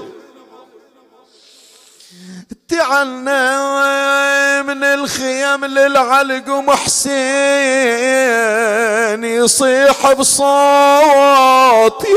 [2.68, 7.12] تعنا من الخيم للعلق محسن
[9.24, 10.45] يصيح بصوت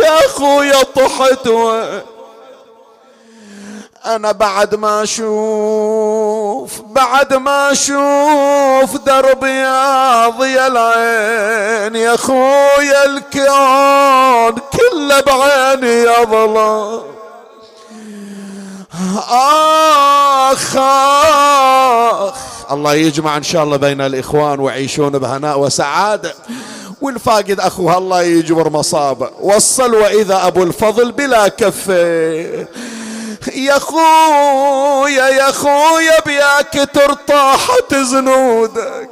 [0.03, 1.47] يا أخويا طحت
[4.05, 11.95] أنا بعد ما أشوف بعد ما أشوف درب يا ضي العين.
[11.95, 17.01] يا خويا الكون كله بعيني يا ظلام.
[19.29, 22.33] آخ آخ.
[22.71, 26.33] الله يجمع إن شاء الله بين الإخوان ويعيشون بهناء وسعادة.
[27.01, 32.65] والفاقد أخوها الله يجبر مصابه وصل وإذا أبو الفضل بلا كفه.
[33.53, 39.09] يا خويا يا خويا بياك ترطاحت زنودك.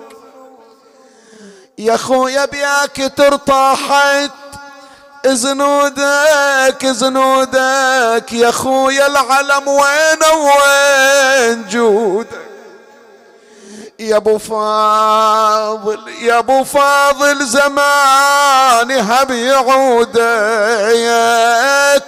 [1.77, 4.31] يا خويا بياك ترطاحت
[5.25, 8.33] زنودك زنودك.
[8.33, 12.52] يا خويا العلم وين وين جودك؟
[14.03, 20.21] يا أبو فاضل يا أبو فاضل زمان هب يعودك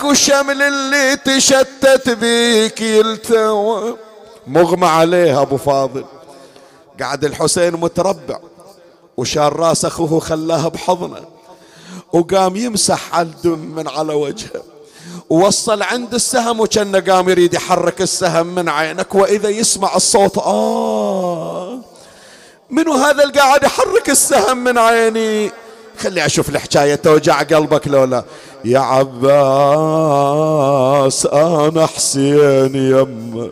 [0.03, 3.97] وشمل اللي تشتت بيك يلتوى.
[4.47, 6.05] مغمى عليه أبو فاضل.
[7.01, 8.39] قعد الحسين متربع
[9.17, 11.21] وشال راس أخوه خلاه بحضنه
[12.13, 14.63] وقام يمسح الدم من على وجهه
[15.29, 21.64] ووصل عند السهم وكان قام يريد يحرك السهم من عينك وإذا يسمع الصوت آه
[22.69, 25.51] منو هذا اللي قاعد يحرك السهم من عيني؟
[25.97, 28.23] خلي أشوف الحكاية توجع قلبك لولا.
[28.65, 29.65] يا عباس
[31.25, 33.51] أنا حسين يمك.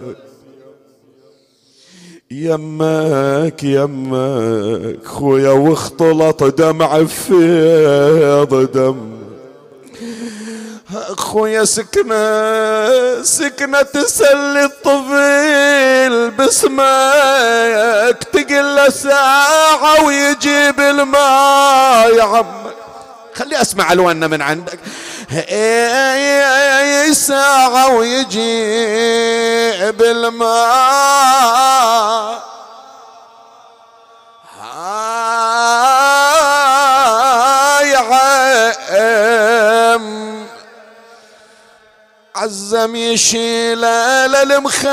[2.31, 5.05] يمك يمك.
[5.05, 9.22] خويا واختلط دمع فيض دم
[11.17, 22.73] خويا سكنة سكنة تسلي الطفل باسمك تقل ساعة ويجيب الماء يا عمك
[23.35, 24.79] خلي أسمع الونا من عندك.
[27.13, 28.43] ساعة ويجيب
[30.01, 31.33] الماء.
[42.43, 43.81] عزم يشيل
[44.31, 44.91] للمخيم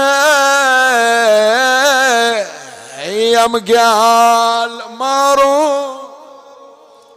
[3.75, 6.01] قال مارو.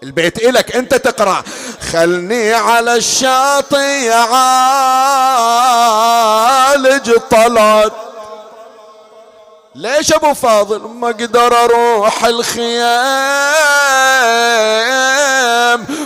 [0.03, 1.43] البيت إلك أنت تقرأ.
[1.91, 4.77] خلني على الشاطئ عالج
[7.29, 7.91] طلعت
[9.75, 12.73] ليش أبو فاضل ما أقدر أروح الخيام؟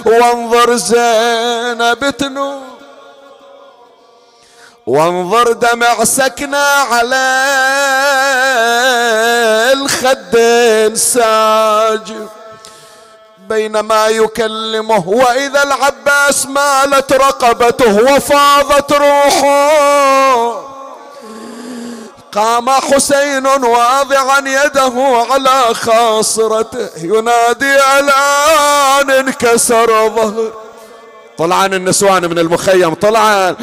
[0.05, 2.76] وانظر زينب تنور
[4.87, 7.25] وانظر دمع سكنة على
[9.73, 12.27] الخدين ساجب
[13.49, 20.67] بينما يكلمه وإذا العباس مالت رقبته وفاضت روحه.
[22.31, 26.89] قام حسين واضعا يده على خاصرته.
[26.97, 30.51] ينادي ألآن انكسر ظهر.
[31.37, 33.55] طلعان النسوان من المخيم طلعان.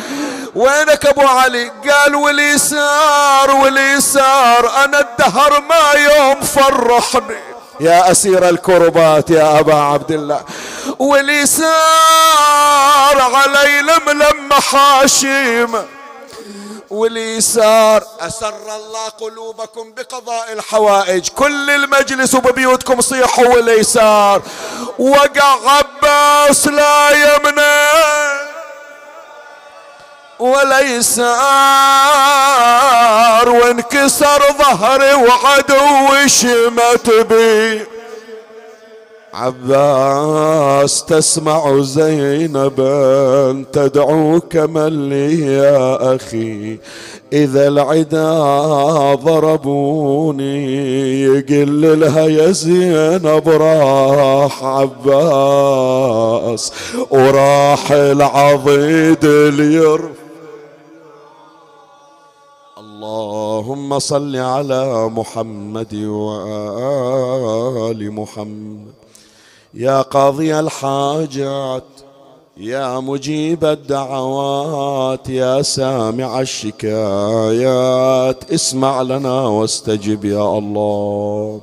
[0.54, 7.40] وينك أبو علي؟ قال واليسار واليسار أنا الدهر ما يوم فرحني.
[7.80, 10.44] يا أسير الكربات يا أبا عبد الله.
[10.98, 11.72] واليسار
[13.20, 15.86] علي لملم محاشيم
[16.90, 21.28] واليسار أسر الله قلوبكم بقضاء الحوائج.
[21.28, 24.42] كل المجلس وببيوتكم صيحوا واليسار.
[24.98, 28.23] وقع عباس لا يمنع.
[30.44, 31.24] ولا يسار
[33.48, 37.80] وانكسر ظهري وعدو شمت بي.
[39.34, 46.78] عباس تسمع زينبا تدعوك من لي يا أخي.
[47.32, 48.34] إذا العدا
[49.14, 50.66] ضربوني
[51.22, 56.72] يقل لها يا زينب راح عباس
[57.10, 60.23] وراح العضيد ليرفع
[63.04, 68.92] اللهم صل على محمد وآل محمد.
[69.74, 71.84] يا قاضي الحاجات
[72.56, 81.60] يا مجيب الدعوات يا سامع الشكايات اسمع لنا واستجب يا الله.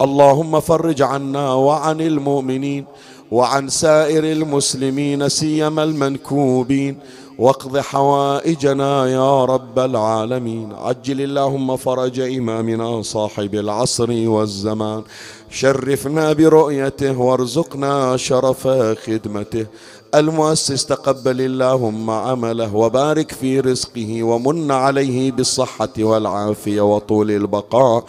[0.00, 2.84] اللهم فرج عنا وعن المؤمنين
[3.30, 6.98] وعن سائر المسلمين سيما المنكوبين
[7.38, 10.72] واقض حوائجنا يا رب العالمين.
[10.72, 15.02] عجل اللهم فرج إمامنا صاحب العصر والزمان.
[15.50, 18.68] شرفنا برؤيته وارزقنا شرف
[19.06, 19.66] خدمته.
[20.14, 28.04] المؤسس تقبل اللهم عمله وبارك في رزقه ومن عليه بالصحة والعافية وطول البقاء.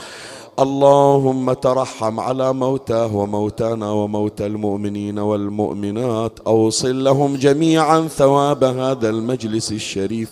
[0.59, 6.39] اللهم ترحم على موتاه وموتانا وموتى المؤمنين والمؤمنات.
[6.47, 10.29] أوصل لهم جميعا ثواب هذا المجلس الشريف